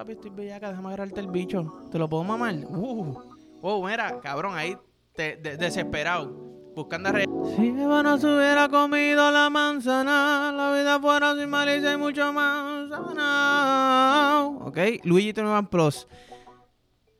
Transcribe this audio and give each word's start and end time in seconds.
papi, 0.00 0.12
estoy 0.12 0.30
bellaca, 0.30 0.70
déjame 0.70 0.88
agarrarte 0.88 1.20
el 1.20 1.26
bicho. 1.26 1.88
¿Te 1.90 1.98
lo 1.98 2.08
puedo 2.08 2.24
mamar? 2.24 2.54
Uh. 2.70 3.14
Oh, 3.60 3.86
mira, 3.86 4.18
cabrón, 4.20 4.56
ahí 4.56 4.74
te, 5.14 5.36
de- 5.36 5.58
desesperado. 5.58 6.48
Buscando 6.74 7.12
re... 7.12 7.26
Si 7.56 7.68
Eva 7.68 8.02
no 8.02 8.16
se 8.16 8.26
hubiera 8.26 8.66
comido 8.70 9.30
la 9.30 9.50
manzana, 9.50 10.52
la 10.56 10.72
vida 10.72 10.98
fuera 11.00 11.34
sin 11.36 11.50
malicia 11.50 11.92
y 11.92 11.96
mucho 11.98 12.32
más. 12.32 12.90
Ok, 14.62 14.78
Luigi 15.04 15.38
One 15.38 15.68
Plus. 15.70 16.08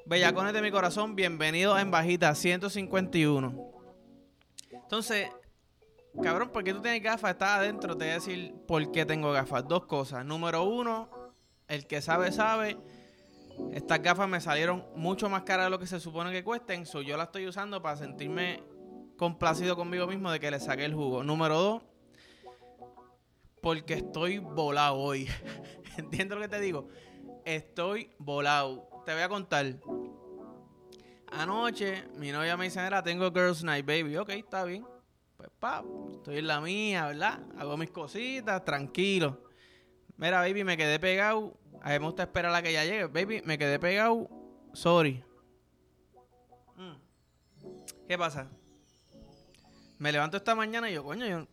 Bellacones 0.06 0.54
de 0.54 0.62
mi 0.62 0.70
corazón, 0.70 1.14
bienvenido 1.14 1.78
en 1.78 1.90
bajita 1.90 2.34
151. 2.34 3.52
Entonces, 4.72 5.28
cabrón, 6.22 6.48
¿por 6.48 6.64
qué 6.64 6.72
tú 6.72 6.80
tienes 6.80 7.02
gafas? 7.02 7.32
Estás 7.32 7.58
adentro, 7.58 7.94
te 7.94 8.04
voy 8.04 8.12
a 8.12 8.14
decir 8.14 8.54
por 8.66 8.90
qué 8.90 9.04
tengo 9.04 9.32
gafas. 9.32 9.68
Dos 9.68 9.84
cosas. 9.84 10.24
Número 10.24 10.62
uno, 10.64 11.19
el 11.70 11.86
que 11.86 12.02
sabe, 12.02 12.32
sabe. 12.32 12.76
Estas 13.72 14.02
gafas 14.02 14.28
me 14.28 14.40
salieron 14.40 14.84
mucho 14.96 15.28
más 15.28 15.42
caras 15.42 15.66
de 15.66 15.70
lo 15.70 15.78
que 15.78 15.86
se 15.86 16.00
supone 16.00 16.32
que 16.32 16.42
cuesten. 16.42 16.84
So, 16.84 17.00
yo 17.00 17.16
las 17.16 17.28
estoy 17.28 17.46
usando 17.46 17.80
para 17.80 17.96
sentirme 17.96 18.62
complacido 19.16 19.76
conmigo 19.76 20.06
mismo 20.06 20.32
de 20.32 20.40
que 20.40 20.50
le 20.50 20.58
saqué 20.58 20.84
el 20.84 20.94
jugo. 20.94 21.22
Número 21.22 21.58
dos, 21.58 21.82
porque 23.62 23.94
estoy 23.94 24.38
volado 24.38 24.96
hoy. 24.96 25.28
¿Entiendes 25.96 26.36
lo 26.36 26.42
que 26.42 26.48
te 26.48 26.60
digo? 26.60 26.88
Estoy 27.44 28.10
volado. 28.18 28.88
Te 29.06 29.12
voy 29.12 29.22
a 29.22 29.28
contar. 29.28 29.66
Anoche 31.30 32.02
mi 32.16 32.32
novia 32.32 32.56
me 32.56 32.64
dice, 32.64 32.82
mira, 32.82 33.00
tengo 33.02 33.30
Girls 33.30 33.62
Night, 33.62 33.86
baby. 33.86 34.16
Ok, 34.16 34.30
está 34.30 34.64
bien. 34.64 34.84
Pues 35.36 35.50
pa, 35.60 35.84
estoy 36.16 36.38
en 36.38 36.48
la 36.48 36.60
mía, 36.60 37.06
¿verdad? 37.06 37.40
Hago 37.56 37.76
mis 37.76 37.90
cositas, 37.90 38.64
tranquilo. 38.64 39.44
Mira, 40.16 40.40
baby, 40.40 40.64
me 40.64 40.76
quedé 40.76 40.98
pegado. 40.98 41.59
A 41.82 41.90
mí 41.90 41.98
me 41.98 42.06
gusta 42.06 42.24
esperar 42.24 42.50
a 42.50 42.52
la 42.52 42.62
que 42.62 42.72
ya 42.72 42.84
llegue. 42.84 43.06
Baby, 43.06 43.42
me 43.44 43.56
quedé 43.56 43.78
pegado. 43.78 44.28
Sorry. 44.72 45.24
Mm. 46.76 46.94
¿Qué 48.06 48.18
pasa? 48.18 48.48
Me 49.98 50.12
levanto 50.12 50.36
esta 50.36 50.54
mañana 50.54 50.90
y 50.90 50.94
yo, 50.94 51.04
coño, 51.04 51.26
yo, 51.26 51.46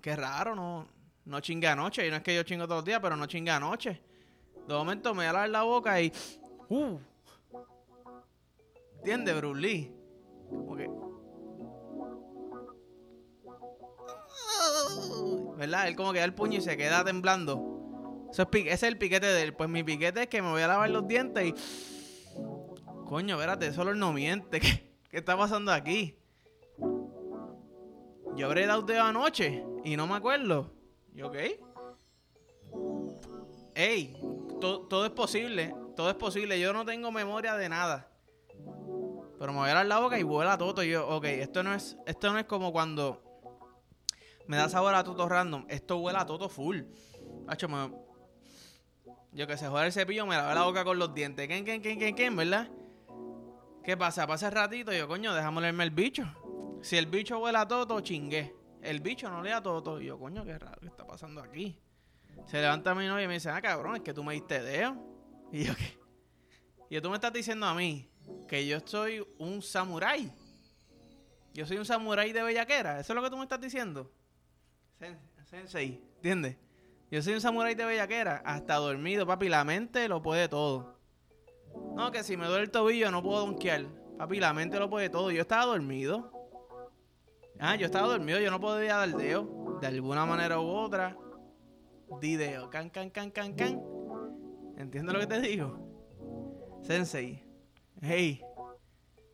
qué 0.00 0.16
raro, 0.16 0.54
no, 0.54 0.88
no 1.24 1.40
chingue 1.40 1.68
anoche. 1.68 2.06
Y 2.06 2.10
no 2.10 2.16
es 2.16 2.22
que 2.22 2.34
yo 2.34 2.42
chingo 2.42 2.64
todos 2.64 2.78
los 2.78 2.84
días, 2.84 3.00
pero 3.00 3.16
no 3.16 3.26
chingue 3.26 3.50
anoche. 3.50 4.02
De 4.66 4.74
momento 4.74 5.14
me 5.14 5.18
voy 5.18 5.26
a 5.26 5.32
lavar 5.32 5.50
la 5.50 5.62
boca 5.62 6.00
y. 6.00 6.12
¡Uh! 6.68 6.98
¿Entiendes, 8.98 9.36
Bruce 9.36 9.60
Lee? 9.60 9.92
Como 10.48 10.76
que. 10.76 10.90
¿Verdad? 15.56 15.88
Él 15.88 15.96
como 15.96 16.12
que 16.12 16.18
da 16.18 16.24
el 16.24 16.34
puño 16.34 16.58
y 16.58 16.60
se 16.60 16.76
queda 16.76 17.04
temblando. 17.04 17.81
Eso 18.32 18.42
es 18.42 18.48
ese 18.50 18.72
es 18.72 18.82
el 18.84 18.96
piquete 18.96 19.26
de 19.26 19.42
él. 19.42 19.54
Pues 19.54 19.68
mi 19.68 19.84
piquete 19.84 20.22
es 20.22 20.28
que 20.28 20.40
me 20.40 20.50
voy 20.50 20.62
a 20.62 20.66
lavar 20.66 20.88
los 20.88 21.06
dientes 21.06 21.44
y. 21.44 21.54
Coño, 23.06 23.34
espérate, 23.34 23.66
eso 23.66 23.84
no 23.84 24.12
miente. 24.14 24.58
¿Qué, 25.10 25.18
está 25.18 25.36
pasando 25.36 25.70
aquí? 25.70 26.16
Yo 28.34 28.46
habré 28.46 28.64
dado 28.66 28.80
dedo 28.80 29.02
anoche 29.02 29.62
y 29.84 29.96
no 29.96 30.06
me 30.06 30.14
acuerdo. 30.14 30.72
¿Y 31.14 31.20
ok? 31.20 31.36
Ey, 33.74 34.16
to- 34.62 34.86
todo 34.88 35.04
es 35.04 35.10
posible. 35.10 35.74
Todo 35.94 36.08
es 36.08 36.16
posible. 36.16 36.58
Yo 36.58 36.72
no 36.72 36.86
tengo 36.86 37.12
memoria 37.12 37.54
de 37.56 37.68
nada. 37.68 38.08
Pero 39.38 39.52
me 39.52 39.58
voy 39.58 39.68
a 39.68 39.74
dar 39.74 39.84
la 39.84 39.98
boca 39.98 40.18
y 40.18 40.22
vuela 40.22 40.56
todo. 40.56 40.82
Y 40.82 40.88
yo, 40.92 41.06
ok, 41.06 41.24
esto 41.24 41.62
no 41.62 41.74
es, 41.74 41.98
esto 42.06 42.32
no 42.32 42.38
es 42.38 42.46
como 42.46 42.72
cuando 42.72 43.22
me 44.46 44.56
da 44.56 44.70
sabor 44.70 44.94
a 44.94 45.04
toto 45.04 45.28
random. 45.28 45.66
Esto 45.68 45.98
huele 45.98 46.18
a 46.18 46.24
toto 46.24 46.48
full. 46.48 46.80
Hacho, 47.46 47.68
me- 47.68 48.11
yo 49.32 49.46
que 49.46 49.56
se 49.56 49.66
joder 49.68 49.86
el 49.86 49.92
cepillo, 49.92 50.26
me 50.26 50.36
lavé 50.36 50.54
la 50.54 50.64
boca 50.64 50.84
con 50.84 50.98
los 50.98 51.14
dientes. 51.14 51.46
¿Quién, 51.48 51.64
quién, 51.64 51.80
quién, 51.80 51.98
quién, 51.98 52.14
quién, 52.14 52.36
verdad? 52.36 52.68
¿Qué 53.84 53.96
pasa? 53.96 54.26
Pasa 54.26 54.46
el 54.48 54.52
ratito 54.52 54.92
y 54.92 54.98
yo, 54.98 55.08
coño, 55.08 55.34
déjame 55.34 55.60
leerme 55.62 55.84
el 55.84 55.90
bicho. 55.90 56.24
Si 56.82 56.96
el 56.96 57.06
bicho 57.06 57.38
huele 57.38 57.58
a 57.58 57.66
toto, 57.66 58.00
chingué. 58.00 58.54
El 58.80 59.00
bicho 59.00 59.28
no 59.30 59.42
lee 59.42 59.50
a 59.50 59.62
toto. 59.62 60.00
Y 60.00 60.06
yo, 60.06 60.18
coño, 60.18 60.44
qué 60.44 60.58
raro, 60.58 60.80
¿qué 60.80 60.86
está 60.86 61.06
pasando 61.06 61.40
aquí? 61.40 61.78
Se 62.46 62.60
levanta 62.60 62.94
mi 62.94 63.06
novia 63.06 63.24
y 63.24 63.28
me 63.28 63.34
dice, 63.34 63.50
ah, 63.50 63.60
cabrón, 63.62 63.96
es 63.96 64.02
que 64.02 64.12
tú 64.12 64.22
me 64.24 64.34
diste 64.34 64.60
dedo. 64.62 64.96
Y 65.52 65.64
yo, 65.64 65.74
¿qué? 65.76 65.98
Y 66.90 67.00
tú 67.00 67.08
me 67.08 67.14
estás 67.16 67.32
diciendo 67.32 67.66
a 67.66 67.74
mí 67.74 68.08
que 68.48 68.66
yo 68.66 68.78
soy 68.84 69.26
un 69.38 69.62
samurái. 69.62 70.30
Yo 71.54 71.66
soy 71.66 71.78
un 71.78 71.84
samurái 71.84 72.32
de 72.32 72.42
bellaquera. 72.42 73.00
¿Eso 73.00 73.12
es 73.12 73.16
lo 73.16 73.22
que 73.22 73.30
tú 73.30 73.36
me 73.36 73.42
estás 73.44 73.60
diciendo? 73.60 74.10
Sen- 74.98 75.18
Sensei, 75.44 76.02
¿entiendes? 76.16 76.56
Yo 77.12 77.20
soy 77.20 77.34
un 77.34 77.42
samurái 77.42 77.74
de 77.74 77.84
bellaquera. 77.84 78.40
Hasta 78.42 78.76
dormido, 78.76 79.26
papi. 79.26 79.50
La 79.50 79.64
mente 79.64 80.08
lo 80.08 80.22
puede 80.22 80.48
todo. 80.48 80.96
No, 81.94 82.10
que 82.10 82.22
si 82.22 82.38
me 82.38 82.46
duele 82.46 82.64
el 82.64 82.70
tobillo 82.70 83.10
no 83.10 83.22
puedo 83.22 83.40
donkear. 83.40 83.84
Papi, 84.16 84.40
la 84.40 84.54
mente 84.54 84.78
lo 84.78 84.88
puede 84.88 85.10
todo. 85.10 85.30
Yo 85.30 85.42
estaba 85.42 85.66
dormido. 85.66 86.32
Ah, 87.60 87.76
yo 87.76 87.84
estaba 87.84 88.08
dormido. 88.08 88.40
Yo 88.40 88.50
no 88.50 88.58
podía 88.58 88.96
dar 88.96 89.10
dedo. 89.10 89.78
De 89.78 89.88
alguna 89.88 90.24
manera 90.24 90.58
u 90.58 90.66
otra. 90.66 91.14
Di 92.18 92.36
dedo. 92.36 92.70
Can, 92.70 92.88
can, 92.88 93.10
can, 93.10 93.30
can, 93.30 93.52
can. 93.56 93.82
¿Entiendes 94.78 95.12
lo 95.12 95.20
que 95.20 95.26
te 95.26 95.40
digo? 95.42 96.80
Sensei. 96.82 97.44
Hey. 98.00 98.42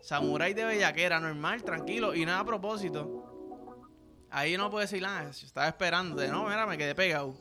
Samurai 0.00 0.52
de 0.52 0.64
bellaquera, 0.64 1.20
normal, 1.20 1.62
tranquilo. 1.62 2.12
Y 2.12 2.26
nada 2.26 2.40
a 2.40 2.44
propósito. 2.44 3.86
Ahí 4.30 4.56
no 4.56 4.68
puedo 4.68 4.80
decir 4.80 5.00
nada. 5.00 5.30
Yo 5.30 5.46
estaba 5.46 5.68
esperando. 5.68 6.26
No, 6.26 6.48
mira, 6.48 6.66
me 6.66 6.76
quedé 6.76 6.96
pegado. 6.96 7.34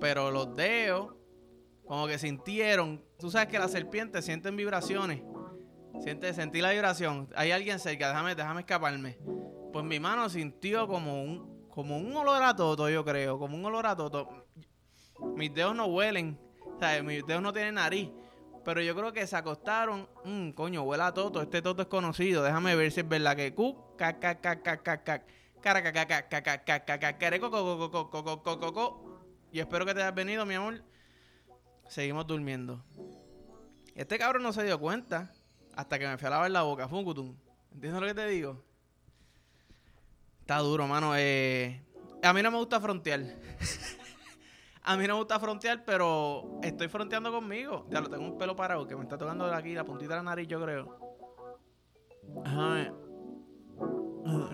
Pero 0.00 0.30
los 0.30 0.56
dedos, 0.56 1.14
como 1.86 2.06
que 2.06 2.18
sintieron. 2.18 3.04
Tú 3.18 3.30
sabes 3.30 3.48
que 3.48 3.58
las 3.58 3.70
serpientes 3.70 4.24
sienten 4.24 4.56
vibraciones. 4.56 5.22
Siente, 6.00 6.32
sentí 6.32 6.60
la 6.60 6.70
vibración. 6.70 7.28
Hay 7.36 7.50
alguien 7.50 7.78
cerca, 7.78 8.08
déjame, 8.08 8.34
déjame 8.34 8.60
escaparme. 8.60 9.18
Pues 9.72 9.84
mi 9.84 10.00
mano 10.00 10.28
sintió 10.30 10.88
como 10.88 11.22
un, 11.22 11.68
como 11.68 11.98
un 11.98 12.16
olor 12.16 12.42
a 12.42 12.56
toto, 12.56 12.88
yo 12.88 13.04
creo. 13.04 13.38
Como 13.38 13.56
un 13.56 13.64
olor 13.64 13.86
a 13.86 13.96
toto. 13.96 14.46
Mis 15.36 15.52
dedos 15.52 15.74
no 15.74 15.86
huelen. 15.86 16.40
Sea, 16.78 17.02
mis 17.02 17.26
dedos 17.26 17.42
no 17.42 17.52
tienen 17.52 17.74
nariz. 17.74 18.08
Pero 18.64 18.80
yo 18.80 18.94
creo 18.94 19.12
que 19.12 19.26
se 19.26 19.36
acostaron. 19.36 20.08
Mmm, 20.24 20.50
coño, 20.50 20.82
huele 20.82 21.02
a 21.02 21.12
toto. 21.12 21.42
Este 21.42 21.60
toto 21.60 21.82
es 21.82 21.88
conocido. 21.88 22.42
Déjame 22.42 22.74
ver 22.76 22.90
si 22.92 23.00
es 23.00 23.08
verdad 23.08 23.36
que. 23.36 23.54
Cu, 23.54 23.76
y 29.52 29.58
espero 29.58 29.84
que 29.84 29.94
te 29.94 30.02
hayas 30.02 30.14
venido, 30.14 30.46
mi 30.46 30.54
amor. 30.54 30.82
Seguimos 31.88 32.26
durmiendo. 32.26 32.84
Este 33.94 34.18
cabrón 34.18 34.42
no 34.42 34.52
se 34.52 34.64
dio 34.64 34.78
cuenta 34.78 35.32
hasta 35.74 35.98
que 35.98 36.06
me 36.06 36.16
fui 36.18 36.26
a 36.26 36.30
lavar 36.30 36.50
la 36.50 36.62
boca. 36.62 36.88
Funkutum. 36.88 37.36
¿Entiendes 37.72 38.00
lo 38.00 38.06
que 38.06 38.14
te 38.14 38.26
digo? 38.28 38.62
Está 40.40 40.58
duro, 40.58 40.86
mano. 40.86 41.16
Eh, 41.16 41.82
a 42.22 42.32
mí 42.32 42.42
no 42.42 42.50
me 42.50 42.58
gusta 42.58 42.80
frontear. 42.80 43.20
a 44.82 44.96
mí 44.96 45.06
no 45.06 45.14
me 45.14 45.20
gusta 45.20 45.40
frontear, 45.40 45.84
pero 45.84 46.60
estoy 46.62 46.88
fronteando 46.88 47.32
conmigo. 47.32 47.86
Ya 47.90 48.00
lo 48.00 48.08
tengo 48.08 48.24
un 48.24 48.38
pelo 48.38 48.54
parado 48.54 48.86
que 48.86 48.94
me 48.94 49.02
está 49.02 49.18
tocando 49.18 49.46
aquí 49.52 49.74
la 49.74 49.84
puntita 49.84 50.14
de 50.14 50.16
la 50.16 50.22
nariz, 50.22 50.46
yo 50.46 50.62
creo. 50.62 50.98
Déjame. 52.44 52.82
Eh. 52.82 52.92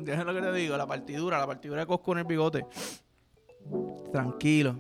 Déjame 0.01 0.33
lo 0.33 0.41
que 0.41 0.47
te 0.47 0.53
digo, 0.53 0.77
la 0.77 0.87
partidura, 0.87 1.39
la 1.39 1.47
partidura 1.47 1.81
de 1.81 1.87
Cosco 1.87 2.13
en 2.13 2.19
el 2.19 2.25
bigote. 2.25 2.67
Tranquilo. 4.13 4.77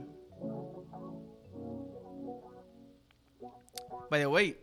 By 4.11 4.21
the 4.21 4.27
way, 4.27 4.57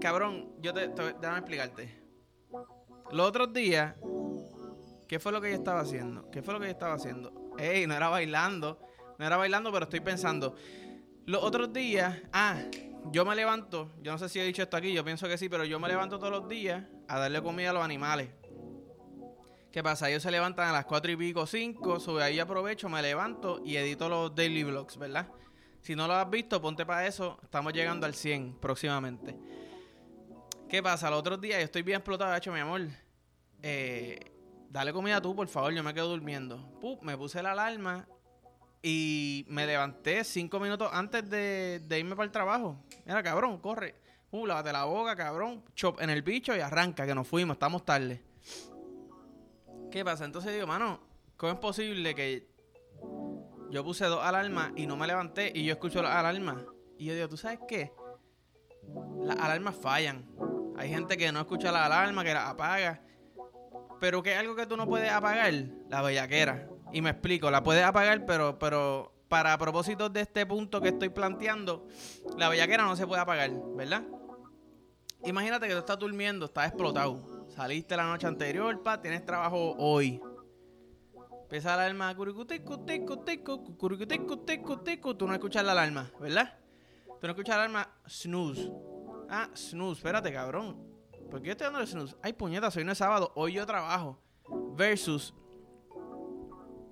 cabrón, 0.00 0.50
yo 0.60 0.74
te, 0.74 0.88
te- 0.88 1.12
déjame 1.14 1.38
explicarte. 1.38 2.00
Los 3.12 3.28
otros 3.28 3.52
días, 3.52 3.94
¿qué 5.06 5.18
fue 5.20 5.30
lo 5.32 5.40
que 5.40 5.50
yo 5.50 5.54
estaba 5.56 5.80
haciendo? 5.80 6.28
¿Qué 6.30 6.42
fue 6.42 6.54
lo 6.54 6.60
que 6.60 6.66
yo 6.66 6.72
estaba 6.72 6.94
haciendo? 6.94 7.32
Ey, 7.58 7.86
no 7.86 7.94
era 7.94 8.08
bailando, 8.08 8.80
no 9.18 9.24
era 9.26 9.36
bailando, 9.36 9.70
pero 9.72 9.84
estoy 9.84 10.00
pensando. 10.00 10.54
Los 11.26 11.42
otros 11.44 11.72
días, 11.72 12.18
ah, 12.32 12.58
yo 13.12 13.24
me 13.24 13.34
levanto, 13.36 13.90
yo 14.02 14.10
no 14.12 14.18
sé 14.18 14.28
si 14.28 14.40
he 14.40 14.44
dicho 14.44 14.62
esto 14.62 14.76
aquí, 14.76 14.92
yo 14.92 15.04
pienso 15.04 15.28
que 15.28 15.38
sí, 15.38 15.48
pero 15.48 15.64
yo 15.64 15.78
me 15.78 15.86
levanto 15.88 16.18
todos 16.18 16.32
los 16.32 16.48
días 16.48 16.84
a 17.08 17.18
darle 17.18 17.40
comida 17.42 17.70
a 17.70 17.72
los 17.72 17.84
animales. 17.84 18.28
¿Qué 19.72 19.84
pasa? 19.84 20.10
Ellos 20.10 20.22
se 20.22 20.32
levantan 20.32 20.68
a 20.68 20.72
las 20.72 20.84
4 20.84 21.12
y 21.12 21.16
pico, 21.16 21.46
5, 21.46 22.00
sobre 22.00 22.24
ahí 22.24 22.40
aprovecho, 22.40 22.88
me 22.88 23.00
levanto 23.00 23.60
y 23.64 23.76
edito 23.76 24.08
los 24.08 24.34
daily 24.34 24.64
vlogs, 24.64 24.96
¿verdad? 24.96 25.28
Si 25.80 25.94
no 25.94 26.08
lo 26.08 26.14
has 26.14 26.28
visto, 26.28 26.60
ponte 26.60 26.84
para 26.84 27.06
eso, 27.06 27.38
estamos 27.42 27.72
llegando 27.72 28.04
al 28.04 28.14
100 28.14 28.58
próximamente. 28.60 29.36
¿Qué 30.68 30.82
pasa? 30.82 31.08
Los 31.08 31.20
otros 31.20 31.40
días 31.40 31.58
yo 31.58 31.64
estoy 31.64 31.82
bien 31.82 31.98
explotado, 31.98 32.34
hecho, 32.34 32.52
mi 32.52 32.58
amor. 32.58 32.82
Eh, 33.62 34.18
dale 34.68 34.92
comida 34.92 35.20
tú, 35.20 35.36
por 35.36 35.46
favor, 35.46 35.72
yo 35.72 35.84
me 35.84 35.94
quedo 35.94 36.08
durmiendo. 36.08 36.58
Pup, 36.80 37.02
me 37.02 37.16
puse 37.16 37.40
la 37.40 37.52
alarma 37.52 38.08
y 38.82 39.44
me 39.48 39.66
levanté 39.66 40.24
cinco 40.24 40.58
minutos 40.58 40.90
antes 40.92 41.30
de, 41.30 41.80
de 41.86 41.98
irme 41.98 42.16
para 42.16 42.26
el 42.26 42.32
trabajo. 42.32 42.76
Mira, 43.06 43.22
cabrón, 43.22 43.58
corre. 43.58 43.94
Uh, 44.32 44.46
lávate 44.46 44.72
la 44.72 44.84
boca, 44.84 45.14
cabrón. 45.14 45.62
Chop 45.74 46.00
en 46.00 46.10
el 46.10 46.22
bicho 46.22 46.56
y 46.56 46.60
arranca, 46.60 47.06
que 47.06 47.14
nos 47.14 47.28
fuimos, 47.28 47.54
estamos 47.54 47.84
tarde. 47.84 48.22
¿Qué 49.90 50.04
pasa? 50.04 50.24
Entonces 50.24 50.52
digo, 50.52 50.66
mano, 50.66 51.00
¿cómo 51.36 51.52
es 51.52 51.58
posible 51.58 52.14
que 52.14 52.50
yo 53.70 53.84
puse 53.84 54.04
dos 54.06 54.22
alarmas 54.22 54.72
y 54.76 54.86
no 54.86 54.96
me 54.96 55.06
levanté 55.06 55.52
y 55.54 55.64
yo 55.64 55.72
escucho 55.72 56.02
las 56.02 56.12
alarmas. 56.12 56.64
Y 56.98 57.06
yo 57.06 57.14
digo, 57.14 57.28
¿tú 57.28 57.36
sabes 57.36 57.60
qué? 57.68 57.92
Las 59.22 59.36
alarmas 59.36 59.76
fallan. 59.76 60.28
Hay 60.76 60.88
gente 60.88 61.16
que 61.16 61.30
no 61.30 61.40
escucha 61.40 61.70
la 61.70 61.86
alarma, 61.86 62.24
que 62.24 62.34
la 62.34 62.50
apaga. 62.50 63.02
Pero 64.00 64.22
que 64.22 64.32
es 64.32 64.38
algo 64.38 64.56
que 64.56 64.66
tú 64.66 64.76
no 64.76 64.88
puedes 64.88 65.10
apagar, 65.10 65.52
la 65.88 66.02
bellaquera. 66.02 66.68
Y 66.92 67.00
me 67.00 67.10
explico, 67.10 67.50
la 67.50 67.62
puedes 67.62 67.84
apagar, 67.84 68.26
pero, 68.26 68.58
pero 68.58 69.12
para 69.28 69.56
propósitos 69.56 70.12
de 70.12 70.22
este 70.22 70.44
punto 70.46 70.80
que 70.80 70.88
estoy 70.88 71.10
planteando, 71.10 71.86
la 72.36 72.48
bellaquera 72.48 72.82
no 72.84 72.96
se 72.96 73.06
puede 73.06 73.22
apagar, 73.22 73.52
¿verdad? 73.76 74.02
Imagínate 75.24 75.68
que 75.68 75.74
tú 75.74 75.78
estás 75.78 75.98
durmiendo, 75.98 76.46
estás 76.46 76.68
explotado. 76.68 77.20
Saliste 77.50 77.96
la 77.96 78.04
noche 78.04 78.26
anterior, 78.26 78.82
pa, 78.82 79.02
tienes 79.02 79.24
trabajo 79.24 79.74
hoy. 79.76 80.20
Empieza 81.42 81.76
la 81.76 81.82
alarma, 81.82 82.14
tú 82.14 82.24
no 85.26 85.34
escuchas 85.34 85.64
la 85.64 85.72
alarma, 85.72 86.10
¿verdad? 86.20 86.58
Tú 87.20 87.26
no 87.26 87.30
escuchas 87.30 87.56
la 87.56 87.64
alarma, 87.64 87.92
snooze. 88.08 88.70
Ah, 89.28 89.50
snooze, 89.54 89.98
espérate, 89.98 90.32
cabrón. 90.32 90.80
¿Por 91.28 91.40
qué 91.40 91.48
yo 91.48 91.52
estoy 91.52 91.64
dando 91.64 91.80
el 91.80 91.88
snooze? 91.88 92.14
Ay, 92.22 92.34
puñeta, 92.34 92.68
hoy 92.74 92.84
no 92.84 92.92
es 92.92 92.98
sábado, 92.98 93.32
hoy 93.34 93.54
yo 93.54 93.66
trabajo. 93.66 94.22
Versus, 94.76 95.34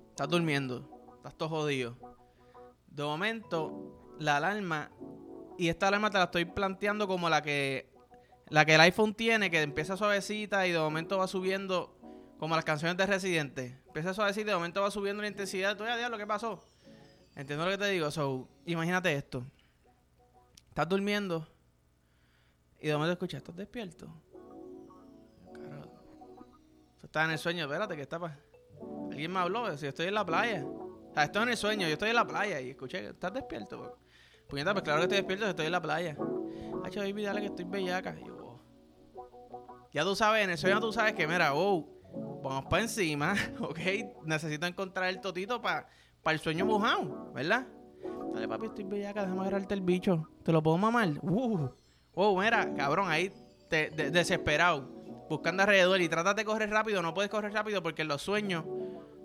estás 0.09 0.27
durmiendo, 0.27 1.15
estás 1.15 1.35
todo 1.35 1.49
jodido. 1.49 1.95
De 2.85 3.03
momento, 3.03 4.15
la 4.19 4.37
alarma, 4.37 4.91
y 5.57 5.69
esta 5.69 5.87
alarma 5.87 6.09
te 6.09 6.17
la 6.17 6.25
estoy 6.25 6.43
planteando 6.43 7.07
como 7.07 7.29
la 7.29 7.41
que, 7.41 7.88
la 8.49 8.65
que 8.65 8.75
el 8.75 8.81
iPhone 8.81 9.13
tiene, 9.13 9.49
que 9.49 9.61
empieza 9.61 9.97
suavecita 9.97 10.65
y 10.67 10.71
de 10.71 10.79
momento 10.79 11.17
va 11.17 11.27
subiendo 11.27 11.95
como 12.39 12.55
las 12.55 12.65
canciones 12.65 12.97
de 12.97 13.05
Residente. 13.05 13.81
Empieza 13.87 14.13
suavecita 14.13 14.41
y 14.41 14.45
de 14.45 14.55
momento 14.55 14.81
va 14.81 14.91
subiendo 14.91 15.21
la 15.21 15.27
intensidad. 15.27 15.77
Tú 15.77 15.83
ya, 15.83 15.97
diablo, 15.97 16.17
¿qué 16.17 16.25
pasó? 16.25 16.63
Entiendo 17.35 17.65
lo 17.65 17.71
que 17.71 17.77
te 17.77 17.89
digo. 17.89 18.09
So, 18.11 18.47
imagínate 18.65 19.13
esto. 19.13 19.45
Estás 20.69 20.87
durmiendo 20.87 21.47
y 22.79 22.87
de 22.87 22.93
momento 22.93 23.13
escuchas, 23.13 23.39
¿estás 23.39 23.55
despierto? 23.55 24.07
Estás 27.03 27.25
en 27.25 27.31
el 27.31 27.37
sueño, 27.39 27.65
espérate, 27.65 27.95
¿qué 27.95 28.03
está? 28.03 28.19
Alguien 29.11 29.31
me 29.31 29.39
habló, 29.39 29.75
si 29.77 29.87
estoy 29.87 30.07
en 30.07 30.13
la 30.13 30.25
playa. 30.25 30.63
O 30.65 31.11
sea, 31.13 31.23
estoy 31.23 31.43
en 31.43 31.49
el 31.49 31.57
sueño, 31.57 31.87
yo 31.87 31.93
estoy 31.93 32.09
en 32.09 32.15
la 32.15 32.25
playa 32.25 32.61
y 32.61 32.69
escuché, 32.69 33.09
¿estás 33.09 33.33
despierto? 33.33 33.97
Puñeta, 34.47 34.73
pues 34.73 34.83
claro 34.83 34.99
que 34.99 35.03
estoy 35.03 35.17
despierto, 35.17 35.47
estoy 35.47 35.65
en 35.65 35.71
la 35.71 35.81
playa. 35.81 36.15
Hacho, 36.83 37.01
baby, 37.01 37.23
dale 37.23 37.41
que 37.41 37.47
estoy 37.47 37.65
bellaca. 37.65 38.15
Ya 39.93 40.03
tú 40.03 40.15
sabes, 40.15 40.43
en 40.43 40.51
el 40.51 40.57
sueño 40.57 40.79
tú 40.79 40.93
sabes 40.93 41.13
que, 41.13 41.27
mira, 41.27 41.51
wow, 41.51 42.41
vamos 42.43 42.65
para 42.65 42.83
encima, 42.83 43.33
¿ok? 43.59 43.79
Necesito 44.25 44.65
encontrar 44.65 45.09
el 45.09 45.19
totito 45.19 45.61
para 45.61 45.87
el 46.25 46.39
sueño 46.39 46.65
mojado, 46.65 47.31
¿verdad? 47.33 47.67
Dale, 48.33 48.47
papi, 48.47 48.67
estoy 48.67 48.83
bellaca, 48.83 49.21
déjame 49.21 49.41
agarrarte 49.41 49.73
el 49.73 49.81
bicho. 49.81 50.29
¿Te 50.43 50.51
lo 50.51 50.61
puedo 50.61 50.77
mamar? 50.77 51.09
Uh, 51.21 51.69
wow, 52.13 52.39
mira, 52.39 52.73
cabrón, 52.75 53.09
ahí 53.09 53.31
te, 53.67 53.89
desesperado, 53.89 54.87
buscando 55.29 55.63
alrededor 55.63 55.99
y 56.01 56.07
trata 56.07 56.33
de 56.33 56.45
correr 56.45 56.69
rápido. 56.69 57.01
No 57.01 57.13
puedes 57.13 57.31
correr 57.31 57.51
rápido 57.51 57.81
porque 57.81 58.03
los 58.03 58.21
sueños, 58.21 58.65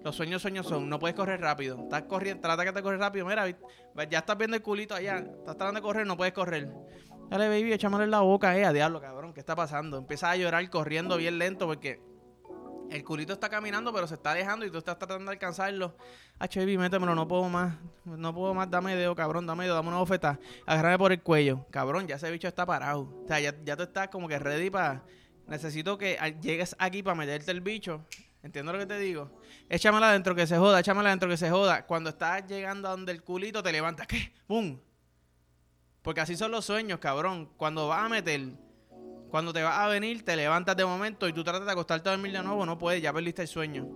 los 0.02 0.16
sueños, 0.16 0.40
sueños 0.42 0.66
son, 0.66 0.88
no 0.88 0.98
puedes 0.98 1.14
correr 1.14 1.40
rápido. 1.40 1.78
Estás 1.82 2.02
corriendo, 2.02 2.40
trata 2.40 2.64
que 2.64 2.72
te 2.72 2.82
corres 2.82 3.00
rápido. 3.00 3.26
Mira, 3.26 3.46
ya 4.10 4.18
estás 4.18 4.38
viendo 4.38 4.56
el 4.56 4.62
culito 4.62 4.94
allá, 4.94 5.18
estás 5.18 5.56
tratando 5.56 5.74
de 5.74 5.82
correr, 5.82 6.06
no 6.06 6.16
puedes 6.16 6.32
correr. 6.32 6.70
Dale, 7.30 7.48
baby, 7.48 7.72
échamelo 7.72 8.04
en 8.04 8.10
la 8.10 8.20
boca, 8.20 8.56
eh, 8.56 8.64
a 8.64 8.72
diablo, 8.72 9.00
cabrón, 9.00 9.32
¿qué 9.32 9.40
está 9.40 9.56
pasando? 9.56 9.98
Empieza 9.98 10.30
a 10.30 10.36
llorar 10.36 10.68
corriendo 10.70 11.16
bien 11.16 11.38
lento 11.38 11.66
porque 11.66 12.00
el 12.90 13.02
culito 13.02 13.32
está 13.32 13.48
caminando, 13.48 13.92
pero 13.92 14.06
se 14.06 14.14
está 14.14 14.32
alejando 14.32 14.64
y 14.66 14.70
tú 14.70 14.78
estás 14.78 14.98
tratando 14.98 15.24
de 15.24 15.32
alcanzarlo. 15.32 15.96
HB, 16.38 16.78
métemelo, 16.78 17.14
no 17.14 17.26
puedo 17.26 17.48
más. 17.48 17.74
No 18.04 18.34
puedo 18.34 18.54
más, 18.54 18.70
dame 18.70 18.94
dedo, 18.94 19.14
cabrón, 19.14 19.46
dame 19.46 19.64
dedo, 19.64 19.74
dame 19.74 19.88
una 19.88 19.98
bofeta. 19.98 20.38
Agárrame 20.66 20.98
por 20.98 21.12
el 21.12 21.22
cuello. 21.22 21.66
Cabrón, 21.70 22.06
ya 22.06 22.16
ese 22.16 22.30
bicho 22.30 22.46
está 22.46 22.66
parado. 22.66 23.02
O 23.24 23.26
sea, 23.26 23.40
ya, 23.40 23.54
ya 23.64 23.76
tú 23.76 23.84
estás 23.84 24.08
como 24.08 24.28
que 24.28 24.38
ready 24.38 24.70
para. 24.70 25.02
Necesito 25.46 25.98
que 25.98 26.18
llegues 26.40 26.76
aquí 26.78 27.02
para 27.02 27.16
meterte 27.16 27.50
el 27.50 27.60
bicho. 27.60 28.04
¿Entiendo 28.42 28.72
lo 28.72 28.78
que 28.78 28.86
te 28.86 28.98
digo? 28.98 29.30
Échamela 29.68 30.10
adentro 30.10 30.34
que 30.34 30.46
se 30.46 30.58
joda, 30.58 30.80
échamela 30.80 31.08
adentro 31.08 31.28
que 31.28 31.36
se 31.36 31.50
joda. 31.50 31.86
Cuando 31.86 32.10
estás 32.10 32.46
llegando 32.46 32.88
a 32.88 32.90
donde 32.92 33.12
el 33.12 33.22
culito 33.22 33.62
te 33.62 33.72
levantas, 33.72 34.06
¿qué? 34.06 34.32
¡Bum! 34.46 34.78
Porque 36.04 36.20
así 36.20 36.36
son 36.36 36.52
los 36.52 36.64
sueños, 36.64 37.00
cabrón. 37.00 37.50
Cuando 37.56 37.88
vas 37.88 38.04
a 38.04 38.08
meter 38.08 38.40
cuando 39.34 39.52
te 39.52 39.64
vas 39.64 39.76
a 39.76 39.88
venir, 39.88 40.24
te 40.24 40.36
levantas 40.36 40.76
de 40.76 40.84
momento 40.84 41.26
y 41.26 41.32
tú 41.32 41.42
tratas 41.42 41.66
de 41.66 41.72
acostarte 41.72 42.08
a 42.08 42.12
dormir 42.12 42.30
de 42.30 42.40
nuevo, 42.40 42.64
no 42.64 42.78
puedes, 42.78 43.02
ya 43.02 43.12
perdiste 43.12 43.42
el 43.42 43.48
sueño. 43.48 43.88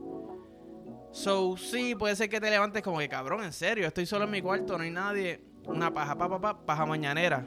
So, 1.12 1.56
sí, 1.56 1.94
puede 1.94 2.16
ser 2.16 2.28
que 2.28 2.40
te 2.40 2.50
levantes 2.50 2.82
como 2.82 2.98
que 2.98 3.08
cabrón, 3.08 3.44
en 3.44 3.52
serio, 3.52 3.86
estoy 3.86 4.04
solo 4.04 4.24
en 4.24 4.32
mi 4.32 4.42
cuarto, 4.42 4.76
no 4.76 4.82
hay 4.82 4.90
nadie. 4.90 5.44
Una 5.64 5.94
paja, 5.94 6.18
pa, 6.18 6.40
pa, 6.40 6.66
paja 6.66 6.86
mañanera. 6.86 7.46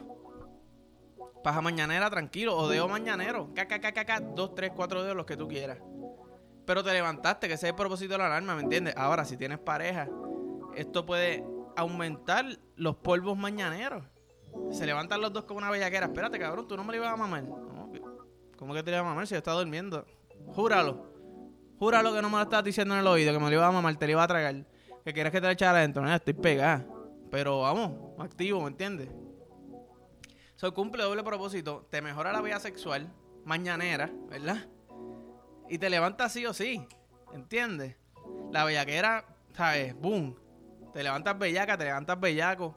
Paja 1.44 1.60
mañanera, 1.60 2.08
tranquilo, 2.08 2.56
o 2.56 2.66
dedo 2.66 2.88
mañanero. 2.88 3.50
Caca, 3.54 4.20
dos, 4.20 4.54
tres, 4.54 4.72
cuatro 4.74 5.02
dedos, 5.02 5.14
los 5.14 5.26
que 5.26 5.36
tú 5.36 5.46
quieras. 5.46 5.76
Pero 6.64 6.82
te 6.82 6.94
levantaste, 6.94 7.46
que 7.46 7.54
ese 7.54 7.66
es 7.66 7.70
el 7.72 7.76
propósito 7.76 8.14
de 8.14 8.18
la 8.20 8.26
alarma, 8.28 8.54
¿me 8.54 8.62
entiendes? 8.62 8.96
Ahora, 8.96 9.26
si 9.26 9.36
tienes 9.36 9.58
pareja, 9.58 10.08
esto 10.74 11.04
puede 11.04 11.44
aumentar 11.76 12.58
los 12.76 12.96
polvos 12.96 13.36
mañaneros. 13.36 14.02
Se 14.70 14.86
levantan 14.86 15.20
los 15.20 15.32
dos 15.32 15.44
como 15.44 15.58
una 15.58 15.70
bellaquera. 15.70 16.06
Espérate, 16.06 16.38
cabrón, 16.38 16.66
tú 16.66 16.76
no 16.76 16.84
me 16.84 16.92
lo 16.92 16.98
ibas 16.98 17.12
a 17.12 17.16
mamar. 17.16 17.44
¿Cómo 18.56 18.74
que 18.74 18.82
te 18.82 18.90
lo 18.90 18.96
ibas 18.96 19.06
a 19.06 19.08
mamar 19.08 19.26
si 19.26 19.34
yo 19.34 19.38
estaba 19.38 19.58
durmiendo? 19.58 20.06
Júralo. 20.54 21.12
Júralo 21.78 22.14
que 22.14 22.22
no 22.22 22.30
me 22.30 22.36
lo 22.36 22.42
estás 22.42 22.62
diciendo 22.62 22.94
en 22.94 23.00
el 23.00 23.06
oído, 23.06 23.32
que 23.32 23.38
me 23.38 23.46
lo 23.46 23.52
iba 23.54 23.66
a 23.66 23.72
mamar, 23.72 23.96
te 23.96 24.06
lo 24.06 24.12
iba 24.12 24.22
a 24.22 24.28
tragar. 24.28 24.54
Que 25.04 25.12
quieres 25.12 25.32
que 25.32 25.40
te 25.40 25.46
lo 25.46 25.52
echara 25.52 25.78
adentro. 25.78 26.02
No, 26.02 26.14
estoy 26.14 26.34
pegada. 26.34 26.86
Pero 27.30 27.62
vamos, 27.62 27.92
activo, 28.18 28.60
¿me 28.60 28.68
entiendes? 28.68 29.08
Soy 30.54 30.70
cumple 30.72 31.02
doble 31.02 31.24
propósito. 31.24 31.88
Te 31.90 32.00
mejora 32.00 32.32
la 32.32 32.40
vida 32.40 32.60
sexual, 32.60 33.12
mañanera, 33.44 34.10
¿verdad? 34.28 34.68
Y 35.68 35.78
te 35.78 35.90
levanta 35.90 36.28
sí 36.28 36.46
o 36.46 36.52
sí. 36.52 36.86
¿Entiendes? 37.32 37.96
La 38.52 38.64
bellaquera, 38.64 39.24
¿sabes? 39.54 39.98
Boom. 39.98 40.36
Te 40.92 41.02
levantas 41.02 41.38
bellaca, 41.38 41.76
te 41.76 41.84
levantas 41.84 42.20
bellaco. 42.20 42.76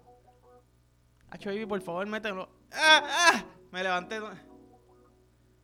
Por 1.68 1.82
favor, 1.82 2.06
mételo. 2.08 2.50
¡Ah! 2.72 3.04
¡Ah! 3.04 3.46
Me 3.72 3.84
levanté. 3.84 4.20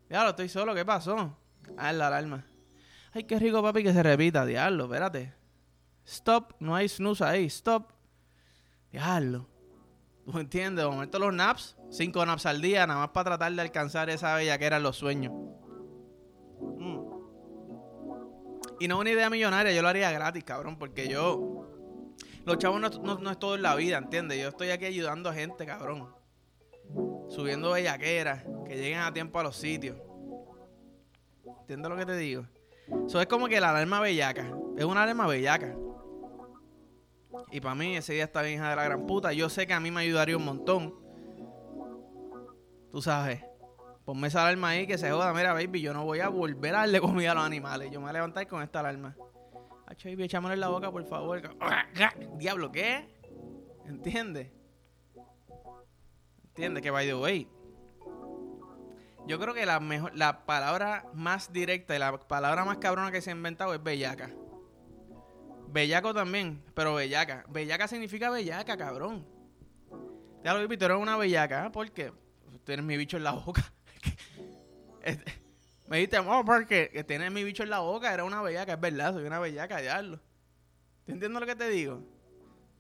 Diablo, 0.10 0.32
estoy 0.32 0.50
solo, 0.50 0.76
¿qué 0.76 0.84
pasó? 0.84 1.38
Ah, 1.78 1.94
la 1.94 2.08
alarma. 2.08 2.46
Ay, 3.14 3.24
qué 3.24 3.40
rico, 3.40 3.62
papi, 3.62 3.84
que 3.84 3.94
se 3.94 4.04
repita. 4.04 4.46
Diablo, 4.46 4.86
espérate. 4.86 5.34
Stop, 6.06 6.54
no 6.60 6.76
hay 6.76 6.90
snooze 6.90 7.24
ahí. 7.24 7.46
Stop. 7.46 7.92
Diablo. 8.92 9.48
¿Tú 10.26 10.38
entiendes? 10.40 10.84
De 10.84 10.90
momento 10.90 11.20
los 11.20 11.34
naps, 11.34 11.78
cinco 11.90 12.26
naps 12.26 12.46
al 12.46 12.62
día, 12.62 12.86
nada 12.86 13.02
más 13.02 13.10
para 13.10 13.32
tratar 13.32 13.54
de 13.54 13.62
alcanzar 13.62 14.10
esa 14.10 14.36
bella 14.36 14.58
que 14.58 14.66
eran 14.66 14.84
los 14.84 14.98
sueños. 14.98 15.34
Mm. 16.60 17.00
Y 18.80 18.88
no 18.88 18.96
es 18.96 19.02
una 19.02 19.10
idea 19.12 19.30
millonaria, 19.30 19.72
yo 19.72 19.82
lo 19.82 19.88
haría 19.88 20.12
gratis, 20.12 20.44
cabrón, 20.44 20.78
porque 20.78 21.08
yo 21.08 21.68
los 22.46 22.58
chavos 22.58 22.82
no, 22.82 23.32
es 23.32 23.40
todo 23.40 23.56
en 23.56 23.62
la 23.62 23.76
vida, 23.76 23.98
¿entiendes? 23.98 24.40
Yo 24.42 24.50
estoy 24.50 24.70
aquí 24.70 24.86
ayudando 24.86 25.30
a 25.30 25.34
gente, 25.34 25.66
cabrón. 25.66 26.14
Subiendo 27.30 27.72
bellaqueras, 27.72 28.44
que 28.66 28.76
lleguen 28.76 29.00
a 29.00 29.14
tiempo 29.14 29.40
a 29.40 29.44
los 29.44 29.56
sitios. 29.56 29.98
¿Entiendes 31.62 31.90
lo 31.90 31.98
que 31.98 32.06
te 32.06 32.18
digo? 32.18 32.46
Eso 33.06 33.22
es 33.22 33.28
como 33.28 33.48
que 33.48 33.60
la 33.62 33.70
alarma 33.70 34.00
bellaca. 34.00 34.52
Es 34.78 34.86
una 34.86 35.04
alarma 35.04 35.28
bellaca. 35.28 35.76
Y 37.52 37.62
para 37.62 37.76
mí 37.76 37.96
ese 37.96 38.14
día 38.14 38.24
está 38.24 38.42
bien 38.42 38.56
hija 38.56 38.70
de 38.70 38.76
la 38.76 38.84
gran 38.84 39.06
puta. 39.06 39.32
Yo 39.34 39.50
sé 39.50 39.68
que 39.68 39.74
a 39.74 39.80
mí 39.80 39.92
me 39.92 40.02
ayudaría 40.02 40.36
un 40.36 40.46
montón. 40.46 40.96
Tú 42.92 43.02
sabes. 43.02 43.44
Ponme 44.04 44.28
esa 44.28 44.42
alarma 44.42 44.70
ahí 44.70 44.88
que 44.88 44.98
se 44.98 45.12
joda. 45.12 45.34
Mira, 45.34 45.54
baby, 45.54 45.82
yo 45.82 45.94
no 45.94 46.04
voy 46.04 46.20
a 46.20 46.30
volver 46.30 46.76
a 46.76 46.80
darle 46.80 47.00
comida 47.00 47.32
a 47.32 47.36
los 47.36 47.46
animales. 47.46 47.92
Yo 47.92 48.00
me 48.00 48.06
voy 48.06 48.10
a 48.10 48.14
levantar 48.14 48.48
con 48.48 48.62
esta 48.62 48.80
alarma. 48.80 49.16
Hacho, 49.92 50.08
echámosle 50.08 50.54
en 50.54 50.62
la 50.62 50.70
boca, 50.70 50.90
por 50.90 51.04
favor. 51.04 51.42
Diablo, 52.38 52.72
¿qué? 52.72 53.10
¿Entiendes? 53.86 54.48
¿Entiendes? 56.46 56.82
Que 56.82 56.92
by 56.92 57.06
the 57.06 57.16
way. 57.16 57.46
Yo 59.28 59.38
creo 59.38 59.54
que 59.54 59.66
la 59.66 59.82
mejor, 59.82 60.16
la 60.16 60.46
palabra 60.46 61.06
más 61.14 61.52
directa 61.52 61.94
y 61.94 62.00
la 62.00 62.18
palabra 62.18 62.64
más 62.64 62.78
cabrona 62.78 63.12
que 63.12 63.20
se 63.20 63.32
ha 63.32 63.34
inventado 63.34 63.74
es 63.74 63.84
bellaca. 63.84 64.32
Bellaco 65.68 66.14
también, 66.14 66.64
pero 66.74 66.96
bellaca. 66.96 67.44
Bellaca 67.50 67.90
significa 67.90 68.30
bellaca, 68.30 68.78
cabrón. 68.78 69.28
Ya 70.42 70.54
lo 70.54 70.66
vi, 70.70 70.78
tú 70.78 70.86
eres 70.86 70.98
una 71.00 71.18
bellaca. 71.18 71.66
¿eh? 71.66 71.70
¿Por 71.70 71.92
qué? 71.92 72.14
Mi 72.82 72.96
bicho 72.96 73.18
en 73.18 73.26
la 73.26 73.34
boca. 73.34 73.74
Este, 75.04 75.34
me 75.92 75.98
dijiste, 75.98 76.16
amor, 76.16 76.46
porque 76.46 77.04
tiene 77.06 77.30
mi 77.30 77.44
bicho 77.44 77.64
en 77.64 77.70
la 77.70 77.80
boca, 77.80 78.14
era 78.14 78.24
una 78.24 78.42
bellaca, 78.42 78.76
es 78.76 78.80
verdad, 78.80 79.12
soy 79.12 79.26
una 79.26 79.40
bellaca, 79.40 79.82
diablo. 79.82 80.22
¿Te 81.04 81.12
entiendes 81.12 81.42
lo 81.42 81.46
que 81.46 81.54
te 81.54 81.68
digo? 81.68 82.02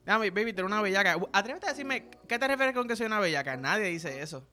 Dame, 0.05 0.29
baby, 0.31 0.53
tú 0.53 0.61
eres 0.61 0.71
una 0.71 0.81
bellaca. 0.81 1.17
Atrévete 1.33 1.65
a 1.65 1.69
decirme, 1.71 2.07
¿qué 2.25 2.39
te 2.39 2.47
refieres 2.47 2.73
con 2.73 2.87
que 2.87 2.95
soy 2.95 3.07
una 3.07 3.19
bellaca? 3.19 3.57
Nadie 3.57 3.87
dice 3.87 4.21
eso. 4.21 4.47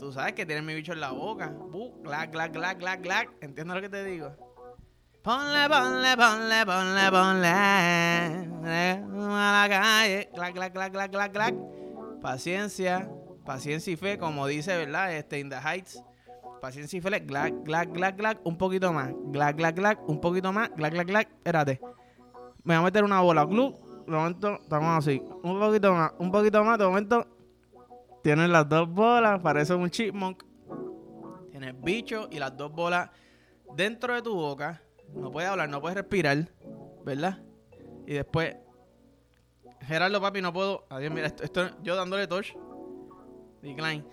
Tú 0.00 0.10
sabes 0.10 0.32
que 0.32 0.44
tienes 0.44 0.64
mi 0.64 0.74
bicho 0.74 0.92
en 0.94 0.98
la 0.98 1.12
boca. 1.12 1.52
Uh, 1.52 2.02
glac, 2.02 2.32
glac, 2.32 2.52
glac, 2.52 2.76
glac, 2.76 3.02
glac. 3.02 3.30
¿Entiendes 3.40 3.76
lo 3.76 3.80
que 3.80 3.88
te 3.88 4.02
digo? 4.02 4.34
Ponle, 5.22 5.68
ponle, 5.68 6.16
ponle, 6.16 6.66
ponle, 6.66 7.10
ponle. 7.12 7.48
A 8.66 9.68
la 9.68 9.68
calle. 9.68 10.28
Clac, 10.34 10.54
clac, 10.54 10.72
clac, 10.72 10.92
clac, 10.92 11.10
clac, 11.12 11.32
clac. 11.32 11.54
Paciencia, 12.20 13.08
paciencia 13.46 13.92
y 13.92 13.96
fe, 13.96 14.18
como 14.18 14.48
dice, 14.48 14.76
¿verdad? 14.76 15.14
Este, 15.14 15.38
in 15.38 15.48
the 15.48 15.60
heights. 15.60 16.02
Paciencia 16.60 16.98
y 16.98 17.00
fe, 17.00 17.20
glac, 17.20 17.54
glac, 17.64 17.92
glac, 17.92 18.16
glac, 18.16 18.40
un 18.44 18.56
poquito 18.56 18.92
más. 18.92 19.12
Glac, 19.26 19.56
glac, 19.56 19.74
glac, 19.74 20.08
un 20.08 20.20
poquito 20.20 20.52
más. 20.52 20.70
Glac, 20.76 20.92
glac, 20.92 21.06
glac. 21.06 21.28
Espérate. 21.30 21.80
Me 22.62 22.74
voy 22.74 22.82
a 22.82 22.82
meter 22.82 23.04
una 23.04 23.20
bola. 23.20 23.46
Club. 23.46 23.76
De 24.06 24.12
momento, 24.12 24.58
estamos 24.60 24.98
así. 24.98 25.22
Un 25.42 25.58
poquito 25.58 25.92
más, 25.92 26.12
un 26.18 26.30
poquito 26.30 26.64
más. 26.64 26.78
De 26.78 26.84
momento, 26.84 27.26
tienes 28.22 28.48
las 28.50 28.68
dos 28.68 28.88
bolas. 28.88 29.40
Parece 29.40 29.74
un 29.74 29.88
chipmunk. 29.88 30.42
Tienes 31.50 31.80
bicho 31.80 32.28
y 32.30 32.38
las 32.38 32.56
dos 32.56 32.72
bolas 32.72 33.10
dentro 33.74 34.14
de 34.14 34.22
tu 34.22 34.34
boca 34.34 34.82
no 35.14 35.30
puedes 35.30 35.48
hablar, 35.48 35.68
no 35.68 35.80
puedes 35.80 35.96
respirar, 35.96 36.48
¿verdad? 37.04 37.38
Y 38.06 38.14
después, 38.14 38.56
Gerardo, 39.82 40.20
papi, 40.20 40.40
no 40.40 40.52
puedo. 40.52 40.86
Adiós, 40.90 41.12
mira, 41.12 41.26
esto, 41.26 41.70
yo 41.82 41.96
dándole 41.96 42.26
touch. 42.26 42.54
Decline. 43.62 44.04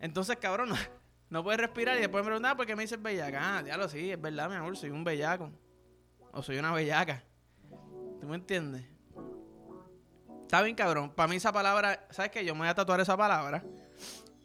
Entonces, 0.00 0.36
cabrón, 0.36 0.70
no, 1.28 1.42
puedes 1.42 1.60
respirar 1.60 1.96
y 1.96 2.00
después 2.00 2.22
me 2.22 2.28
preguntan, 2.28 2.52
ah, 2.52 2.56
¿por 2.56 2.66
qué 2.66 2.76
me 2.76 2.82
dices 2.82 3.02
bellaca? 3.02 3.58
Ah, 3.58 3.62
diablo, 3.62 3.88
sí, 3.88 4.12
es 4.12 4.20
verdad, 4.20 4.48
mi 4.48 4.54
amor, 4.54 4.76
soy 4.76 4.90
un 4.90 5.02
bellaco. 5.02 5.50
O 6.32 6.42
soy 6.42 6.58
una 6.58 6.72
bellaca. 6.72 7.22
¿Tú 8.20 8.26
me 8.26 8.36
entiendes? 8.36 8.84
Está 10.42 10.62
bien, 10.62 10.76
cabrón. 10.76 11.10
Para 11.10 11.28
mí 11.28 11.36
esa 11.36 11.52
palabra, 11.52 12.06
¿sabes 12.10 12.30
qué? 12.30 12.44
Yo 12.44 12.54
me 12.54 12.60
voy 12.60 12.68
a 12.68 12.74
tatuar 12.74 13.00
esa 13.00 13.16
palabra. 13.16 13.64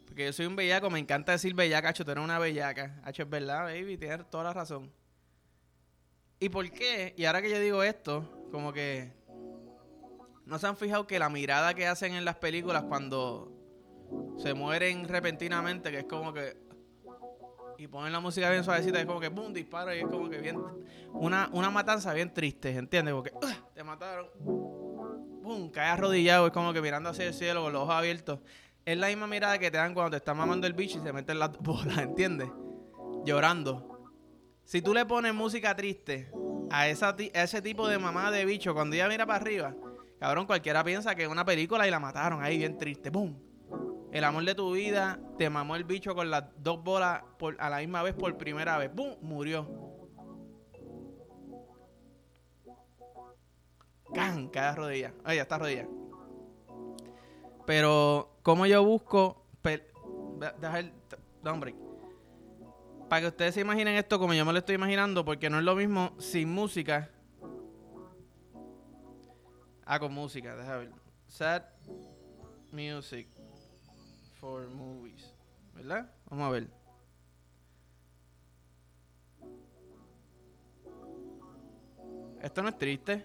Porque 0.06 0.26
yo 0.26 0.32
soy 0.32 0.46
un 0.46 0.56
bellaco, 0.56 0.90
me 0.90 0.98
encanta 0.98 1.32
decir 1.32 1.54
bellaca, 1.54 1.90
hacho, 1.90 2.04
tú 2.04 2.10
eres 2.10 2.24
una 2.24 2.38
bellaca. 2.38 3.00
Hacho, 3.04 3.22
es 3.22 3.30
verdad, 3.30 3.64
baby, 3.64 3.96
tienes 3.96 4.28
toda 4.28 4.44
la 4.44 4.52
razón. 4.52 4.92
¿Y 6.40 6.48
por 6.48 6.68
qué? 6.72 7.14
Y 7.16 7.24
ahora 7.24 7.40
que 7.40 7.50
yo 7.50 7.60
digo 7.60 7.84
esto, 7.84 8.48
como 8.50 8.72
que 8.72 9.12
no 10.44 10.58
se 10.58 10.66
han 10.66 10.76
fijado 10.76 11.06
que 11.06 11.20
la 11.20 11.28
mirada 11.28 11.72
que 11.74 11.86
hacen 11.86 12.14
en 12.14 12.24
las 12.24 12.36
películas 12.36 12.82
cuando 12.82 13.52
se 14.38 14.52
mueren 14.52 15.06
repentinamente, 15.08 15.92
que 15.92 16.00
es 16.00 16.04
como 16.04 16.32
que 16.32 16.56
y 17.82 17.88
ponen 17.88 18.12
la 18.12 18.20
música 18.20 18.48
bien 18.48 18.62
suavecita, 18.62 19.00
es 19.00 19.06
como 19.06 19.18
que 19.18 19.28
boom, 19.28 19.52
disparo 19.52 19.92
y 19.92 19.98
es 19.98 20.06
como 20.06 20.30
que 20.30 20.38
bien 20.38 20.56
una, 21.12 21.50
una 21.52 21.68
matanza 21.68 22.14
bien 22.14 22.32
triste, 22.32 22.70
¿entiendes? 22.70 23.12
Porque 23.12 23.32
te 23.74 23.82
mataron. 23.82 24.28
Boom, 25.42 25.68
cae 25.70 25.88
arrodillado, 25.88 26.46
es 26.46 26.52
como 26.52 26.72
que 26.72 26.80
mirando 26.80 27.10
hacia 27.10 27.26
el 27.26 27.34
cielo 27.34 27.62
con 27.62 27.72
los 27.72 27.82
ojos 27.82 27.94
abiertos. 27.94 28.38
Es 28.84 28.96
la 28.96 29.08
misma 29.08 29.26
mirada 29.26 29.58
que 29.58 29.70
te 29.70 29.78
dan 29.78 29.94
cuando 29.94 30.12
te 30.12 30.18
están 30.18 30.36
mamando 30.36 30.68
el 30.68 30.74
bicho 30.74 30.98
y 30.98 31.02
se 31.02 31.12
meten 31.12 31.40
las 31.40 31.58
bolas, 31.58 31.98
¿entiendes? 31.98 32.48
Llorando. 33.24 34.12
Si 34.62 34.80
tú 34.80 34.94
le 34.94 35.04
pones 35.04 35.34
música 35.34 35.74
triste 35.74 36.30
a, 36.70 36.86
esa 36.86 37.16
ese 37.18 37.62
tipo 37.62 37.88
de 37.88 37.98
mamá 37.98 38.30
de 38.30 38.44
bicho, 38.44 38.74
cuando 38.74 38.94
ella 38.94 39.08
mira 39.08 39.26
para 39.26 39.40
arriba, 39.40 39.74
cabrón, 40.20 40.46
cualquiera 40.46 40.84
piensa 40.84 41.16
que 41.16 41.24
es 41.24 41.28
una 41.28 41.44
película 41.44 41.86
y 41.88 41.90
la 41.90 41.98
mataron 41.98 42.44
ahí 42.44 42.58
bien 42.58 42.78
triste. 42.78 43.10
¡Bum! 43.10 43.34
El 44.12 44.24
amor 44.24 44.44
de 44.44 44.54
tu 44.54 44.72
vida 44.72 45.18
te 45.38 45.48
mamó 45.48 45.74
el 45.74 45.84
bicho 45.84 46.14
con 46.14 46.30
las 46.30 46.44
dos 46.58 46.84
bolas 46.84 47.22
a 47.58 47.70
la 47.70 47.78
misma 47.78 48.02
vez 48.02 48.14
por 48.14 48.36
primera 48.36 48.76
vez. 48.76 48.94
¡Bum! 48.94 49.16
Murió. 49.22 49.66
¡Can! 54.12 54.48
Cada 54.48 54.74
rodilla. 54.74 55.14
Ay, 55.24 55.36
ya 55.36 55.42
está 55.42 55.56
rodilla. 55.56 55.88
Pero, 57.64 58.36
¿cómo 58.42 58.66
yo 58.66 58.84
busco? 58.84 59.46
Deja 60.60 60.78
el. 60.80 60.92
hombre 61.46 61.74
para 63.08 63.20
que 63.20 63.28
ustedes 63.28 63.52
se 63.52 63.60
imaginen 63.60 63.96
esto 63.96 64.18
como 64.18 64.32
yo 64.32 64.42
me 64.46 64.52
lo 64.52 64.58
estoy 64.58 64.74
imaginando, 64.74 65.22
porque 65.22 65.50
no 65.50 65.58
es 65.58 65.64
lo 65.64 65.76
mismo 65.76 66.14
sin 66.18 66.48
música. 66.48 67.10
Ah, 69.84 69.98
con 69.98 70.14
música, 70.14 70.56
déjame 70.56 70.78
ver. 70.78 70.92
Sad 71.28 71.62
music 72.72 73.28
for 74.42 74.66
movies. 74.70 75.32
¿Verdad? 75.72 76.10
Vamos 76.28 76.48
a 76.48 76.50
ver. 76.50 76.66
Esto 82.42 82.62
no 82.62 82.68
es 82.70 82.76
triste. 82.76 83.24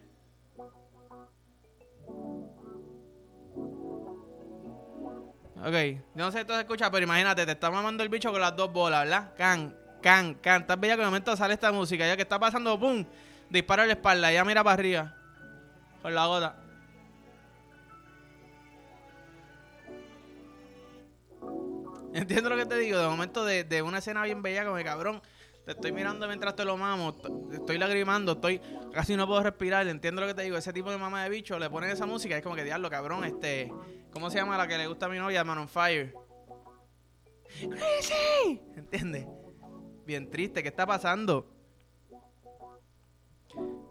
Ok, 5.59 5.73
no 6.13 6.31
sé 6.31 6.39
si 6.39 6.45
tú 6.45 6.53
se 6.53 6.59
escucha, 6.59 6.91
pero 6.91 7.03
imagínate, 7.03 7.47
te 7.47 7.53
está 7.53 7.71
mamando 7.71 8.03
el 8.03 8.09
bicho 8.09 8.31
con 8.31 8.39
las 8.39 8.55
dos 8.55 8.71
bolas, 8.71 9.05
¿verdad? 9.05 9.33
Can, 9.35 9.75
can, 10.03 10.35
can. 10.35 10.61
Estás 10.61 10.79
bella 10.79 10.93
que 10.93 11.01
de 11.01 11.07
momento 11.07 11.35
sale 11.35 11.55
esta 11.55 11.71
música, 11.71 12.05
ya 12.05 12.15
que 12.15 12.21
está 12.21 12.37
pasando, 12.37 12.79
¡pum! 12.79 13.03
Dispara 13.49 13.81
en 13.81 13.89
la 13.89 13.93
espalda, 13.95 14.31
ya 14.31 14.45
mira 14.45 14.63
para 14.63 14.75
arriba. 14.75 15.15
Con 16.03 16.13
la 16.13 16.27
gota. 16.27 16.66
Entiendo 22.17 22.49
lo 22.49 22.57
que 22.57 22.65
te 22.65 22.79
digo, 22.79 22.97
de 22.97 23.07
momento 23.07 23.45
de, 23.45 23.63
de 23.63 23.83
una 23.83 23.99
escena 23.99 24.23
bien 24.23 24.41
bella 24.41 24.63
como 24.63 24.75
de 24.75 24.83
cabrón. 24.83 25.21
Te 25.65 25.73
estoy 25.73 25.91
mirando 25.91 26.25
mientras 26.27 26.55
te 26.55 26.65
lo 26.65 26.75
mamo, 26.75 27.15
estoy 27.51 27.77
lagrimando, 27.77 28.31
estoy 28.31 28.59
casi 28.91 29.15
no 29.15 29.27
puedo 29.27 29.43
respirar, 29.43 29.87
entiendo 29.87 30.21
lo 30.21 30.27
que 30.27 30.33
te 30.33 30.41
digo, 30.41 30.57
ese 30.57 30.71
tipo 30.73 30.89
de 30.89 30.97
mamá 30.97 31.23
de 31.23 31.29
bicho 31.29 31.59
le 31.59 31.69
ponen 31.69 31.89
esa 31.91 32.05
música 32.05 32.33
y 32.33 32.37
es 32.37 32.43
como 32.43 32.55
que 32.55 32.63
diablo, 32.63 32.89
cabrón, 32.89 33.25
este, 33.25 33.71
¿cómo 34.11 34.31
se 34.31 34.37
llama 34.37 34.57
la 34.57 34.65
que 34.67 34.77
le 34.77 34.87
gusta 34.87 35.07
a 35.07 35.09
mi 35.09 35.19
novia? 35.19 35.43
Man 35.43 35.57
on 35.57 35.67
Fire. 35.67 36.15
Crazy, 37.69 38.61
¿entiendes? 38.77 39.27
Bien 40.05 40.27
triste, 40.31 40.63
¿qué 40.63 40.69
está 40.69 40.87
pasando? 40.87 41.45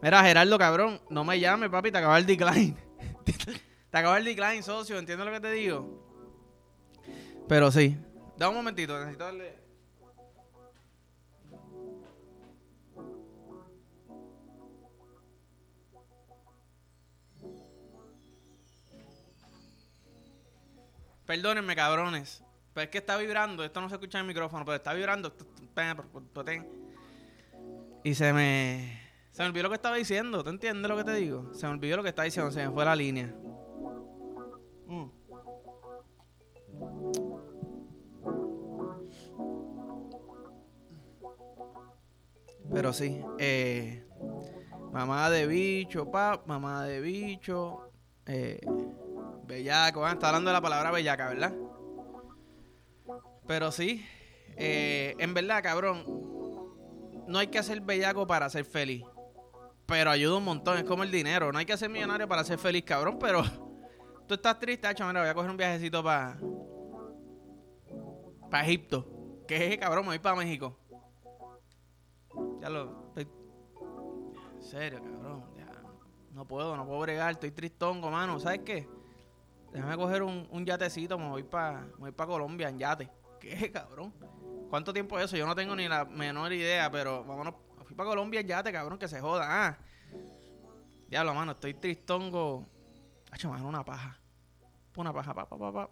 Mira, 0.01 0.21
Gerardo, 0.23 0.57
cabrón, 0.57 0.99
no 1.09 1.23
me 1.23 1.39
llames, 1.39 1.69
papi, 1.69 1.91
te 1.91 1.99
acaba 1.99 2.17
el 2.17 2.25
decline. 2.25 2.75
te 3.23 3.97
acaba 3.97 4.17
el 4.17 4.25
decline, 4.25 4.63
socio, 4.63 4.97
entiendo 4.97 5.23
lo 5.23 5.31
que 5.31 5.39
te 5.39 5.51
digo. 5.51 6.07
Pero 7.47 7.71
sí, 7.71 7.97
da 8.37 8.49
un 8.49 8.55
momentito, 8.55 8.97
necesito 8.97 9.23
darle 9.23 9.67
Perdónenme, 21.27 21.75
cabrones. 21.75 22.41
Pero 22.73 22.85
es 22.85 22.89
que 22.89 22.99
está 22.99 23.17
vibrando. 23.17 23.63
Esto 23.65 23.81
no 23.81 23.89
se 23.89 23.95
escucha 23.95 24.17
en 24.17 24.21
el 24.21 24.27
micrófono, 24.27 24.63
pero 24.63 24.77
está 24.77 24.93
vibrando. 24.93 25.35
Y 28.03 28.15
se 28.15 28.31
me. 28.31 29.01
Se 29.33 29.43
me 29.43 29.49
olvidó 29.49 29.63
lo 29.63 29.69
que 29.69 29.75
estaba 29.75 29.97
diciendo. 29.97 30.41
¿Tú 30.41 30.49
entiendes 30.49 30.89
lo 30.89 30.95
que 30.95 31.03
te 31.03 31.13
digo? 31.15 31.53
Se 31.53 31.67
me 31.67 31.73
olvidó 31.73 31.97
lo 31.97 32.03
que 32.03 32.09
estaba 32.09 32.23
diciendo. 32.23 32.49
Se 32.49 32.65
me 32.65 32.71
fue 32.71 32.85
la 32.85 32.95
línea. 32.95 33.35
Pero 42.73 42.93
sí. 42.93 43.21
Eh, 43.39 44.05
mamá 44.91 45.29
de 45.29 45.47
bicho, 45.47 46.09
pap. 46.11 46.45
Mamá 46.47 46.85
de 46.85 47.01
bicho. 47.01 47.91
Eh. 48.25 48.59
Bellaco, 49.47 50.05
ah, 50.05 50.11
está 50.11 50.27
hablando 50.27 50.49
de 50.49 50.53
la 50.53 50.61
palabra 50.61 50.91
bellaca, 50.91 51.29
¿verdad? 51.29 51.53
Pero 53.47 53.71
sí, 53.71 54.05
eh, 54.57 55.15
en 55.19 55.33
verdad, 55.33 55.63
cabrón, 55.63 56.03
no 57.27 57.39
hay 57.39 57.47
que 57.47 57.63
ser 57.63 57.79
bellaco 57.79 58.27
para 58.27 58.49
ser 58.49 58.65
feliz. 58.65 59.03
Pero 59.85 60.11
ayuda 60.11 60.35
un 60.35 60.43
montón, 60.43 60.77
es 60.77 60.83
como 60.83 61.03
el 61.03 61.11
dinero. 61.11 61.53
No 61.53 61.59
hay 61.59 61.65
que 61.65 61.77
ser 61.77 61.89
millonario 61.89 62.27
para 62.27 62.43
ser 62.43 62.59
feliz, 62.59 62.83
cabrón, 62.83 63.17
pero 63.19 63.41
tú 64.27 64.33
estás 64.33 64.59
triste, 64.59 64.85
hacho, 64.85 65.07
mira, 65.07 65.21
voy 65.21 65.29
a 65.29 65.33
coger 65.33 65.49
un 65.49 65.57
viajecito 65.57 66.03
para 66.03 66.37
para 68.49 68.65
Egipto. 68.65 69.07
¿Qué 69.47 69.73
es, 69.73 69.77
cabrón? 69.77 70.03
Me 70.03 70.09
voy 70.09 70.19
para 70.19 70.35
México. 70.35 70.77
Ya 72.67 72.71
lo 72.73 73.07
estoy... 73.07 73.27
En 74.55 74.61
serio, 74.61 75.01
cabrón. 75.01 75.45
Ya, 75.55 75.71
no 76.33 76.45
puedo, 76.45 76.75
no 76.75 76.85
puedo 76.85 76.99
bregar, 76.99 77.31
estoy 77.31 77.51
tristongo, 77.51 78.11
mano. 78.11 78.41
¿Sabes 78.41 78.59
qué? 78.65 78.89
Déjame 79.71 79.95
coger 79.95 80.21
un, 80.21 80.45
un 80.51 80.65
yatecito, 80.65 81.17
me 81.17 81.29
voy 81.29 81.43
para 81.43 81.87
pa 82.13 82.27
Colombia 82.27 82.67
en 82.67 82.77
yate. 82.77 83.09
¿Qué, 83.39 83.71
cabrón? 83.71 84.13
¿Cuánto 84.69 84.91
tiempo 84.91 85.17
es 85.17 85.25
eso? 85.25 85.37
Yo 85.37 85.45
no 85.45 85.55
tengo 85.55 85.77
ni 85.77 85.87
la 85.87 86.03
menor 86.03 86.51
idea, 86.51 86.91
pero 86.91 87.23
vámonos. 87.23 87.55
Fui 87.85 87.95
para 87.95 88.09
Colombia 88.09 88.41
en 88.41 88.47
yate, 88.47 88.73
cabrón, 88.73 88.99
que 88.99 89.07
se 89.07 89.21
joda. 89.21 89.45
Ah. 89.47 89.77
Diablo, 91.07 91.33
mano, 91.33 91.53
estoy 91.53 91.73
tristongo. 91.73 92.67
Hacho, 93.31 93.49
mano, 93.49 93.65
una 93.65 93.85
paja. 93.85 94.19
Una 94.97 95.13
paja, 95.13 95.33
pa, 95.33 95.47
pa, 95.47 95.57
pa, 95.57 95.71
pa. 95.71 95.89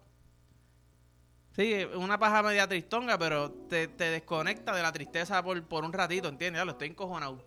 Sí, 1.56 1.74
una 1.96 2.18
paja 2.18 2.42
media 2.42 2.68
tristonga, 2.68 3.16
pero 3.16 3.50
te, 3.50 3.88
te 3.88 4.10
desconecta 4.10 4.76
de 4.76 4.82
la 4.82 4.92
tristeza 4.92 5.42
por, 5.42 5.62
por 5.64 5.84
un 5.84 5.92
ratito, 5.94 6.28
¿entiendes? 6.28 6.60
Ya 6.60 6.66
lo 6.66 6.72
estoy 6.72 6.88
encojonado. 6.88 7.42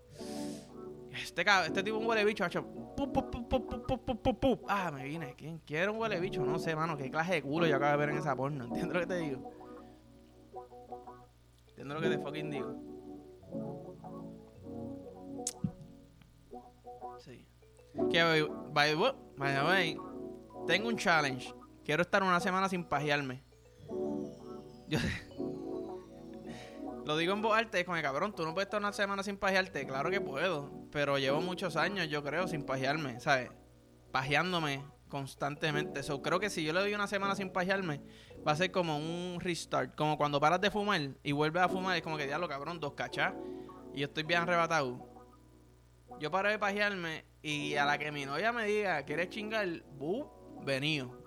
Este, 1.12 1.46
este 1.68 1.84
tipo 1.84 1.98
un 1.98 2.08
huele 2.08 2.26
bicho, 2.26 2.44
macho. 2.44 2.66
Ah, 4.68 4.90
me 4.92 5.04
vine. 5.04 5.36
¿Quién 5.38 5.60
quiere 5.60 5.92
un 5.92 6.00
huele 6.00 6.20
bicho? 6.20 6.44
No 6.44 6.58
sé, 6.58 6.76
mano. 6.76 6.98
Qué 6.98 7.12
clase 7.12 7.34
de 7.34 7.42
culo 7.44 7.68
yo 7.68 7.76
acabo 7.76 7.92
de 7.92 7.98
ver 7.98 8.10
en 8.10 8.18
esa 8.18 8.36
porno. 8.36 8.64
¿Entiendes 8.64 8.94
lo 8.96 9.00
que 9.02 9.06
te 9.06 9.18
digo? 9.18 9.54
¿Entiendes 11.68 11.96
lo 11.96 12.02
que 12.02 12.10
te 12.10 12.18
fucking 12.18 12.50
digo? 12.50 12.76
Sí. 17.20 17.46
Que, 18.12 18.48
by, 18.72 18.96
the 18.96 19.64
way, 19.64 19.98
tengo 20.66 20.88
un 20.88 20.98
challenge. 20.98 21.54
Quiero 21.84 22.02
estar 22.02 22.24
una 22.24 22.40
semana 22.40 22.70
sin 22.70 22.84
pajearme. 22.84 23.49
Yo 24.90 25.00
lo 27.06 27.16
digo 27.16 27.34
en 27.34 27.42
voz 27.42 27.56
alta, 27.56 27.80
es 27.80 27.86
como 27.86 28.02
cabrón, 28.02 28.34
tú 28.34 28.44
no 28.44 28.54
puedes 28.54 28.66
estar 28.66 28.80
una 28.80 28.92
semana 28.92 29.24
sin 29.24 29.38
pajearte. 29.38 29.86
Claro 29.86 30.10
que 30.10 30.20
puedo, 30.20 30.72
pero 30.92 31.20
llevo 31.20 31.42
muchos 31.42 31.76
años, 31.76 32.10
yo 32.10 32.24
creo, 32.24 32.48
sin 32.48 32.64
pajearme, 32.64 33.20
¿sabes? 33.20 33.52
Pajeándome 34.12 34.84
constantemente. 35.08 36.02
So, 36.02 36.24
creo 36.24 36.40
que 36.40 36.50
si 36.50 36.64
yo 36.64 36.74
le 36.74 36.80
doy 36.80 36.96
una 36.96 37.08
semana 37.08 37.36
sin 37.36 37.52
pajearme, 37.52 38.02
va 38.48 38.54
a 38.54 38.56
ser 38.56 38.72
como 38.72 38.98
un 38.98 39.40
restart. 39.40 39.96
Como 39.96 40.18
cuando 40.18 40.40
paras 40.40 40.60
de 40.60 40.72
fumar 40.72 41.02
y 41.22 41.32
vuelves 41.34 41.62
a 41.62 41.70
fumar, 41.70 41.96
es 41.96 42.02
como 42.02 42.18
que 42.18 42.26
diablo, 42.26 42.48
cabrón, 42.48 42.80
dos 42.80 42.94
cachas. 42.94 43.34
Y 43.94 44.00
yo 44.00 44.08
estoy 44.08 44.24
bien 44.24 44.42
arrebatado. 44.42 45.08
Yo 46.20 46.32
paro 46.32 46.50
de 46.50 46.58
pajearme 46.58 47.26
y 47.44 47.76
a 47.76 47.86
la 47.86 47.98
que 47.98 48.12
mi 48.12 48.26
novia 48.26 48.52
me 48.52 48.66
diga, 48.66 49.04
¿quieres 49.04 49.30
chingar? 49.30 49.68
¡Bu! 49.98 50.28
Venido. 50.66 51.18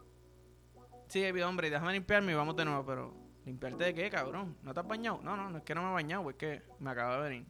Sí, 1.09 1.25
hombre, 1.43 1.71
déjame 1.71 1.93
limpiarme 1.93 2.33
y 2.33 2.35
vamos 2.35 2.57
de 2.57 2.65
nuevo, 2.65 2.85
pero 2.85 3.22
¿limpiarte 3.45 3.85
de 3.85 3.95
qué, 3.95 4.11
cabrón? 4.11 4.57
¿No 4.63 4.73
te 4.75 4.81
has 4.81 4.87
bañado? 4.87 5.21
No, 5.23 5.37
no, 5.37 5.51
no 5.51 5.59
es 5.59 5.65
que 5.65 5.75
no 5.75 5.83
me 5.83 5.91
he 5.91 5.93
bañado, 5.93 6.31
es 6.31 6.37
que 6.37 6.63
me 6.79 6.91
acabo 6.91 7.23
de 7.23 7.29
venir. 7.29 7.47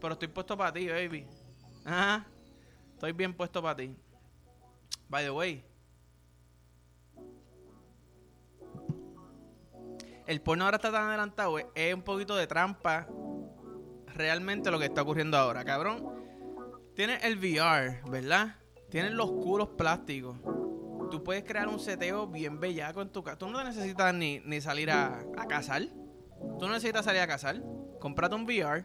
Pero 0.00 0.12
estoy 0.12 0.28
puesto 0.28 0.56
para 0.56 0.72
ti, 0.72 0.88
baby. 0.88 1.26
Ajá. 1.84 2.26
Estoy 2.92 3.12
bien 3.12 3.34
puesto 3.34 3.62
para 3.62 3.76
ti. 3.76 3.94
By 5.08 5.24
the 5.24 5.30
way. 5.30 5.64
El 10.26 10.42
porno 10.42 10.64
ahora 10.64 10.76
está 10.76 10.92
tan 10.92 11.08
adelantado, 11.08 11.58
es 11.58 11.94
un 11.94 12.02
poquito 12.02 12.36
de 12.36 12.46
trampa 12.46 13.08
realmente 14.14 14.70
lo 14.70 14.78
que 14.78 14.84
está 14.86 15.00
ocurriendo 15.02 15.38
ahora, 15.38 15.64
cabrón. 15.64 16.04
Tienes 16.94 17.24
el 17.24 17.38
VR, 17.38 18.02
¿verdad? 18.10 18.56
Tienes 18.90 19.12
los 19.12 19.30
culos 19.30 19.70
plásticos. 19.70 20.36
Tú 21.10 21.24
puedes 21.24 21.44
crear 21.44 21.68
un 21.68 21.78
seteo 21.78 22.26
bien 22.26 22.60
bellaco 22.60 23.02
en 23.02 23.10
tu 23.10 23.22
casa. 23.22 23.38
Tú 23.38 23.48
no 23.48 23.62
necesitas 23.64 24.14
ni, 24.14 24.60
salir 24.60 24.90
a, 24.90 25.20
a 25.36 25.46
cazar. 25.46 25.82
Tú 26.58 26.66
no 26.66 26.72
necesitas 26.72 27.04
salir 27.04 27.20
a 27.20 27.26
cazar. 27.26 27.62
Comprate 28.00 28.34
un 28.34 28.44
VR, 28.44 28.84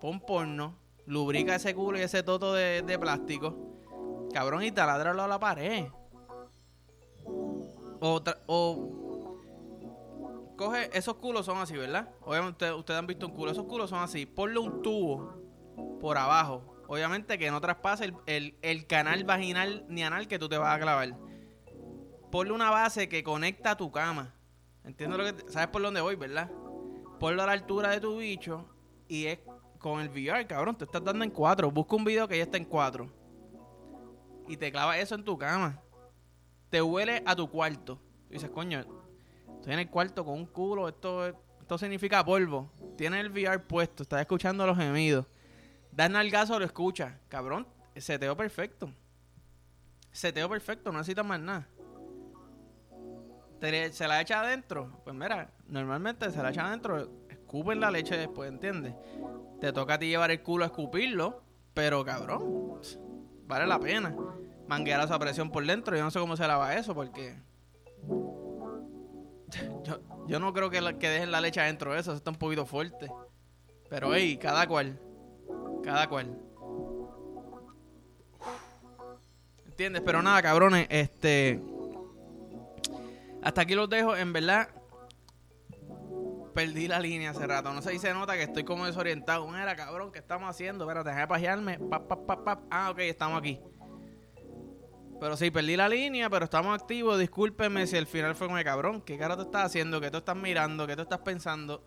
pon 0.00 0.20
porno, 0.20 0.78
lubrica 1.06 1.54
ese 1.54 1.74
culo 1.74 1.98
y 1.98 2.02
ese 2.02 2.22
toto 2.22 2.54
de, 2.54 2.82
de 2.82 2.98
plástico 2.98 3.66
Cabrón, 4.32 4.62
y 4.64 4.72
taladralo 4.72 5.22
a 5.22 5.28
la 5.28 5.38
pared. 5.38 5.86
O, 8.00 8.22
o 8.46 9.36
coge, 10.56 10.90
esos 10.92 11.14
culos 11.16 11.46
son 11.46 11.58
así, 11.58 11.76
¿verdad? 11.76 12.10
Obviamente 12.22 12.70
ustedes 12.72 12.98
han 12.98 13.06
visto 13.06 13.26
un 13.26 13.32
culo, 13.32 13.52
esos 13.52 13.64
culos 13.64 13.90
son 13.90 14.00
así. 14.00 14.26
Ponle 14.26 14.58
un 14.58 14.82
tubo 14.82 15.32
por 16.00 16.18
abajo. 16.18 16.76
Obviamente 16.88 17.38
que 17.38 17.50
no 17.50 17.60
traspase 17.60 18.12
el, 18.26 18.86
canal 18.86 19.24
vaginal 19.24 19.84
ni 19.88 20.02
anal 20.02 20.28
que 20.28 20.38
tú 20.38 20.48
te 20.48 20.58
vas 20.58 20.76
a 20.76 20.80
clavar. 20.80 21.16
Ponle 22.36 22.52
una 22.52 22.68
base 22.68 23.08
que 23.08 23.24
conecta 23.24 23.70
a 23.70 23.76
tu 23.78 23.90
cama. 23.90 24.34
¿Entiendes 24.84 25.18
lo 25.18 25.24
que 25.24 25.50
sabes 25.50 25.68
por 25.68 25.80
dónde 25.80 26.02
voy, 26.02 26.16
verdad? 26.16 26.50
Ponlo 27.18 27.42
a 27.42 27.46
la 27.46 27.52
altura 27.52 27.88
de 27.92 27.98
tu 27.98 28.18
bicho 28.18 28.68
y 29.08 29.24
es 29.24 29.38
con 29.78 30.02
el 30.02 30.10
VR, 30.10 30.46
cabrón, 30.46 30.76
te 30.76 30.84
estás 30.84 31.02
dando 31.02 31.24
en 31.24 31.30
cuatro. 31.30 31.70
Busca 31.70 31.96
un 31.96 32.04
video 32.04 32.28
que 32.28 32.36
ya 32.36 32.42
está 32.42 32.58
en 32.58 32.66
cuatro 32.66 33.10
y 34.46 34.58
te 34.58 34.70
clavas 34.70 34.98
eso 34.98 35.14
en 35.14 35.24
tu 35.24 35.38
cama. 35.38 35.80
Te 36.68 36.82
huele 36.82 37.22
a 37.24 37.34
tu 37.34 37.48
cuarto. 37.50 37.98
Y 38.28 38.34
dices, 38.34 38.50
coño, 38.50 38.80
estoy 38.80 39.72
en 39.72 39.78
el 39.78 39.88
cuarto 39.88 40.22
con 40.22 40.34
un 40.34 40.44
culo, 40.44 40.88
esto, 40.88 41.24
esto 41.24 41.78
significa 41.78 42.22
polvo. 42.22 42.70
Tienes 42.98 43.24
el 43.24 43.30
VR 43.30 43.66
puesto, 43.66 44.02
estás 44.02 44.20
escuchando 44.20 44.66
los 44.66 44.76
gemidos. 44.76 45.24
Das 45.90 46.10
nalgazo, 46.10 46.58
lo 46.58 46.66
escucha 46.66 47.18
Cabrón, 47.30 47.66
seteo 47.96 48.36
perfecto. 48.36 48.92
Seteo 50.12 50.50
perfecto, 50.50 50.92
no 50.92 50.98
necesitas 50.98 51.24
más 51.24 51.40
nada. 51.40 51.66
Se 53.60 54.08
la 54.08 54.20
echa 54.20 54.40
adentro. 54.40 55.00
Pues 55.04 55.14
mira, 55.14 55.50
normalmente 55.68 56.30
se 56.30 56.42
la 56.42 56.50
echa 56.50 56.66
adentro, 56.66 57.08
escupen 57.28 57.80
la 57.80 57.90
leche 57.90 58.16
después, 58.16 58.50
¿entiendes? 58.50 58.94
Te 59.60 59.72
toca 59.72 59.94
a 59.94 59.98
ti 59.98 60.08
llevar 60.08 60.30
el 60.30 60.42
culo 60.42 60.64
a 60.64 60.66
escupirlo, 60.66 61.42
pero 61.74 62.04
cabrón, 62.04 62.80
vale 63.46 63.66
la 63.66 63.78
pena 63.78 64.14
manguear 64.66 65.04
esa 65.04 65.18
presión 65.18 65.50
por 65.50 65.64
dentro. 65.64 65.96
Yo 65.96 66.04
no 66.04 66.10
sé 66.10 66.18
cómo 66.18 66.36
se 66.36 66.46
lava 66.46 66.74
eso 66.74 66.94
porque. 66.94 67.34
Yo, 70.26 70.40
no 70.40 70.52
creo 70.52 70.70
que, 70.70 70.80
que 70.98 71.08
dejen 71.08 71.30
la 71.30 71.40
leche 71.40 71.60
adentro 71.60 71.94
de 71.94 72.00
eso, 72.00 72.10
eso 72.10 72.18
está 72.18 72.30
un 72.30 72.36
poquito 72.36 72.66
fuerte. 72.66 73.08
Pero, 73.88 74.12
hey, 74.12 74.36
cada 74.38 74.66
cual. 74.66 74.98
Cada 75.84 76.08
cual. 76.08 76.36
¿Entiendes? 79.66 80.02
Pero 80.04 80.22
nada, 80.22 80.42
cabrones, 80.42 80.88
este. 80.90 81.62
Hasta 83.46 83.60
aquí 83.60 83.76
los 83.76 83.88
dejo, 83.88 84.16
en 84.16 84.32
verdad. 84.32 84.68
Perdí 86.52 86.88
la 86.88 86.98
línea 86.98 87.30
hace 87.30 87.46
rato. 87.46 87.72
No 87.72 87.80
sé 87.80 87.92
si 87.92 88.00
se 88.00 88.12
nota 88.12 88.34
que 88.34 88.42
estoy 88.42 88.64
como 88.64 88.86
desorientado. 88.86 89.46
Mira, 89.46 89.76
cabrón, 89.76 90.10
¿qué 90.10 90.18
estamos 90.18 90.50
haciendo? 90.50 90.82
Espérate, 90.82 91.10
déjame 91.10 91.28
pajearme. 91.28 91.78
Ah, 92.72 92.90
ok, 92.90 92.98
estamos 92.98 93.38
aquí. 93.38 93.60
Pero 95.20 95.36
sí, 95.36 95.52
perdí 95.52 95.76
la 95.76 95.88
línea, 95.88 96.28
pero 96.28 96.46
estamos 96.46 96.74
activos. 96.74 97.20
Discúlpeme 97.20 97.86
si 97.86 97.96
el 97.96 98.08
final 98.08 98.34
fue 98.34 98.48
como 98.48 98.56
de 98.56 98.64
cabrón. 98.64 99.00
¿Qué 99.00 99.16
cara 99.16 99.36
tú 99.36 99.42
estás 99.42 99.66
haciendo? 99.66 100.00
¿Qué 100.00 100.10
tú 100.10 100.16
estás 100.16 100.36
mirando? 100.36 100.84
¿Qué 100.84 100.96
tú 100.96 101.02
estás 101.02 101.20
pensando? 101.20 101.84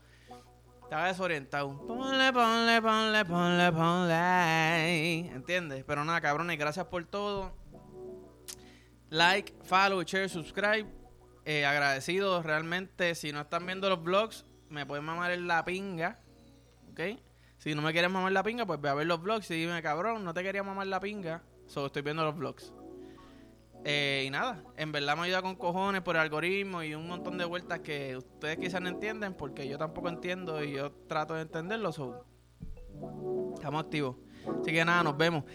Estaba 0.83 1.07
desorientado. 1.07 1.77
Ponle, 1.85 2.31
ponle, 2.31 2.81
ponle, 2.81 3.25
ponle, 3.25 3.71
ponle. 3.73 5.27
¿Entiendes? 5.27 5.83
Pero 5.85 6.05
nada, 6.05 6.21
cabrones, 6.21 6.57
gracias 6.57 6.85
por 6.85 7.03
todo. 7.03 7.51
Like, 9.09 9.55
follow, 9.63 10.01
share, 10.03 10.29
subscribe. 10.29 10.98
Eh, 11.51 11.65
agradecido 11.65 12.43
realmente. 12.43 13.15
Si 13.15 13.31
no 13.31 13.41
están 13.41 13.65
viendo 13.65 13.89
los 13.89 14.03
vlogs, 14.03 14.45
me 14.69 14.85
pueden 14.85 15.03
mamar 15.03 15.31
en 15.31 15.47
la 15.47 15.65
pinga. 15.65 16.19
¿Ok? 16.91 17.19
Si 17.57 17.73
no 17.73 17.81
me 17.81 17.91
quieres 17.91 18.11
mamar 18.11 18.31
la 18.31 18.43
pinga, 18.43 18.67
pues 18.67 18.79
ve 18.79 18.87
a 18.87 18.93
ver 18.93 19.07
los 19.07 19.19
vlogs 19.19 19.49
y 19.49 19.55
dime, 19.55 19.81
cabrón, 19.81 20.23
no 20.23 20.31
te 20.31 20.43
quería 20.43 20.61
mamar 20.61 20.85
la 20.85 20.99
pinga. 20.99 21.41
Solo 21.65 21.87
estoy 21.87 22.03
viendo 22.03 22.23
los 22.23 22.37
vlogs. 22.37 22.71
Eh, 23.83 24.25
y 24.27 24.29
nada, 24.29 24.61
en 24.77 24.91
verdad 24.91 25.17
me 25.17 25.23
ayuda 25.23 25.41
con 25.41 25.55
cojones 25.55 26.03
por 26.03 26.17
el 26.17 26.21
algoritmo 26.21 26.83
y 26.83 26.93
un 26.93 27.07
montón 27.07 27.39
de 27.39 27.45
vueltas 27.45 27.79
que 27.79 28.15
ustedes 28.15 28.59
quizás 28.59 28.79
no 28.79 28.89
entienden 28.89 29.33
porque 29.33 29.67
yo 29.67 29.79
tampoco 29.79 30.07
entiendo 30.07 30.63
y 30.63 30.73
yo 30.73 30.91
trato 31.07 31.33
de 31.33 31.41
entenderlo. 31.41 31.89
estamos 33.55 33.83
activos. 33.83 34.17
Así 34.61 34.71
que 34.71 34.85
nada, 34.85 35.01
nos 35.01 35.17
vemos. 35.17 35.45